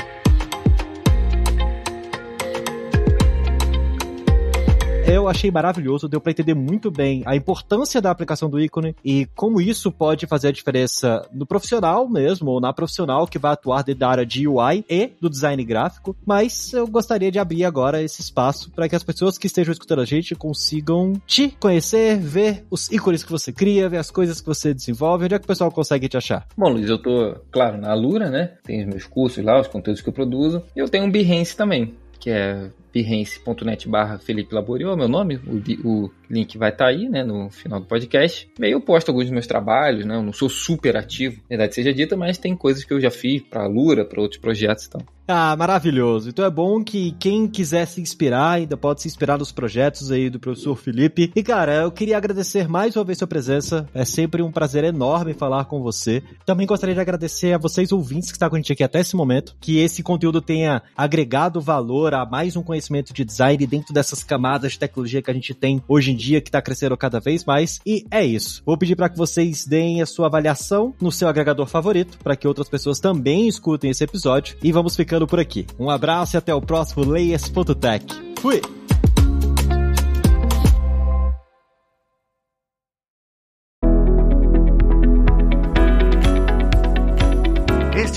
Eu 5.08 5.26
achei 5.26 5.50
maravilhoso, 5.50 6.06
deu 6.06 6.20
para 6.20 6.32
entender 6.32 6.52
muito 6.52 6.90
bem 6.90 7.22
a 7.24 7.34
importância 7.34 8.00
da 8.00 8.10
aplicação 8.10 8.50
do 8.50 8.60
ícone 8.60 8.94
e 9.02 9.26
como 9.34 9.58
isso 9.58 9.90
pode 9.90 10.26
fazer 10.26 10.48
a 10.48 10.52
diferença 10.52 11.26
no 11.32 11.46
profissional 11.46 12.06
mesmo, 12.06 12.50
ou 12.50 12.60
na 12.60 12.74
profissional 12.74 13.26
que 13.26 13.38
vai 13.38 13.52
atuar 13.52 13.82
dentro 13.82 14.00
da 14.00 14.08
área 14.08 14.26
de 14.26 14.46
UI 14.46 14.84
e 14.88 15.12
do 15.18 15.30
design 15.30 15.64
gráfico. 15.64 16.14
Mas 16.26 16.74
eu 16.74 16.86
gostaria 16.86 17.32
de 17.32 17.38
abrir 17.38 17.64
agora 17.64 18.02
esse 18.02 18.20
espaço 18.20 18.70
para 18.70 18.86
que 18.86 18.94
as 18.94 19.02
pessoas 19.02 19.38
que 19.38 19.46
estejam 19.46 19.72
escutando 19.72 20.02
a 20.02 20.04
gente 20.04 20.34
consigam 20.34 21.14
te 21.26 21.56
conhecer, 21.58 22.18
ver 22.18 22.66
os 22.70 22.90
ícones 22.90 23.24
que 23.24 23.32
você 23.32 23.50
cria, 23.50 23.88
ver 23.88 23.98
as 23.98 24.10
coisas 24.10 24.42
que 24.42 24.46
você 24.46 24.74
desenvolve. 24.74 25.24
Onde 25.24 25.34
é 25.34 25.38
que 25.38 25.44
o 25.46 25.48
pessoal 25.48 25.72
consegue 25.72 26.08
te 26.08 26.18
achar? 26.18 26.46
Bom, 26.54 26.68
Luiz, 26.68 26.90
eu 26.90 26.98
tô, 26.98 27.34
claro, 27.50 27.78
na 27.78 27.90
Alura, 27.92 28.28
né? 28.28 28.58
Tem 28.62 28.80
os 28.82 28.86
meus 28.86 29.06
cursos 29.06 29.42
lá, 29.42 29.58
os 29.58 29.68
conteúdos 29.68 30.02
que 30.02 30.08
eu 30.08 30.12
produzo. 30.12 30.62
E 30.76 30.78
eu 30.78 30.88
tenho 30.88 31.04
um 31.04 31.10
Behance 31.10 31.56
também, 31.56 31.94
que 32.20 32.30
é 32.30 32.70
behance.net 32.98 33.88
barra 33.88 34.18
Felipe 34.18 34.54
Laboriou, 34.54 34.96
meu 34.96 35.08
nome, 35.08 35.36
o, 35.46 35.88
o 35.88 36.10
link 36.28 36.58
vai 36.58 36.70
estar 36.70 36.86
tá 36.86 36.90
aí, 36.90 37.08
né, 37.08 37.22
no 37.22 37.48
final 37.50 37.78
do 37.78 37.86
podcast. 37.86 38.50
E 38.58 38.64
aí 38.64 38.72
eu 38.72 38.80
posto 38.80 39.08
alguns 39.08 39.24
dos 39.24 39.32
meus 39.32 39.46
trabalhos, 39.46 40.04
né, 40.04 40.16
eu 40.16 40.22
não 40.22 40.32
sou 40.32 40.48
super 40.48 40.96
ativo, 40.96 41.40
verdade 41.48 41.74
seja 41.74 41.92
dita, 41.92 42.16
mas 42.16 42.38
tem 42.38 42.56
coisas 42.56 42.82
que 42.82 42.92
eu 42.92 43.00
já 43.00 43.10
fiz 43.10 43.42
para 43.42 43.62
a 43.62 43.68
Lura, 43.68 44.04
para 44.04 44.20
outros 44.20 44.40
projetos 44.40 44.86
e 44.86 44.90
tal. 44.90 45.02
Ah, 45.30 45.54
maravilhoso. 45.58 46.30
Então 46.30 46.42
é 46.42 46.50
bom 46.50 46.82
que 46.82 47.14
quem 47.18 47.46
quiser 47.46 47.86
se 47.86 48.00
inspirar 48.00 48.52
ainda 48.52 48.78
pode 48.78 49.02
se 49.02 49.08
inspirar 49.08 49.36
nos 49.36 49.52
projetos 49.52 50.10
aí 50.10 50.30
do 50.30 50.40
professor 50.40 50.74
Felipe. 50.74 51.30
E 51.36 51.42
cara, 51.42 51.82
eu 51.82 51.92
queria 51.92 52.16
agradecer 52.16 52.66
mais 52.66 52.96
uma 52.96 53.04
vez 53.04 53.18
sua 53.18 53.26
presença. 53.26 53.86
É 53.92 54.06
sempre 54.06 54.42
um 54.42 54.50
prazer 54.50 54.84
enorme 54.84 55.34
falar 55.34 55.66
com 55.66 55.82
você. 55.82 56.22
Também 56.46 56.66
gostaria 56.66 56.94
de 56.94 57.00
agradecer 57.02 57.52
a 57.52 57.58
vocês 57.58 57.92
ouvintes 57.92 58.30
que 58.30 58.36
estão 58.36 58.48
com 58.48 58.56
a 58.56 58.58
gente 58.58 58.72
aqui 58.72 58.82
até 58.82 59.00
esse 59.00 59.14
momento, 59.14 59.54
que 59.60 59.78
esse 59.78 60.02
conteúdo 60.02 60.40
tenha 60.40 60.82
agregado 60.96 61.60
valor 61.60 62.14
a 62.14 62.24
mais 62.24 62.56
um 62.56 62.62
conhecimento 62.88 63.12
de 63.12 63.24
design 63.24 63.66
dentro 63.66 63.92
dessas 63.92 64.24
camadas 64.24 64.72
de 64.72 64.78
tecnologia 64.78 65.22
que 65.22 65.30
a 65.30 65.34
gente 65.34 65.54
tem 65.54 65.82
hoje 65.86 66.10
em 66.10 66.16
dia, 66.16 66.40
que 66.40 66.48
está 66.48 66.60
crescendo 66.60 66.96
cada 66.96 67.20
vez 67.20 67.44
mais. 67.44 67.80
E 67.86 68.04
é 68.10 68.24
isso. 68.24 68.62
Vou 68.64 68.76
pedir 68.76 68.96
para 68.96 69.08
que 69.08 69.16
vocês 69.16 69.66
deem 69.66 70.02
a 70.02 70.06
sua 70.06 70.26
avaliação 70.26 70.94
no 71.00 71.12
seu 71.12 71.28
agregador 71.28 71.66
favorito, 71.66 72.18
para 72.22 72.36
que 72.36 72.48
outras 72.48 72.68
pessoas 72.68 72.98
também 72.98 73.46
escutem 73.46 73.90
esse 73.90 74.02
episódio. 74.02 74.56
E 74.62 74.72
vamos 74.72 74.96
ficando 74.96 75.26
por 75.26 75.38
aqui. 75.38 75.66
Um 75.78 75.90
abraço 75.90 76.36
e 76.36 76.38
até 76.38 76.54
o 76.54 76.60
próximo 76.60 77.04
Layers.tech. 77.04 78.06
Fui! 78.40 78.77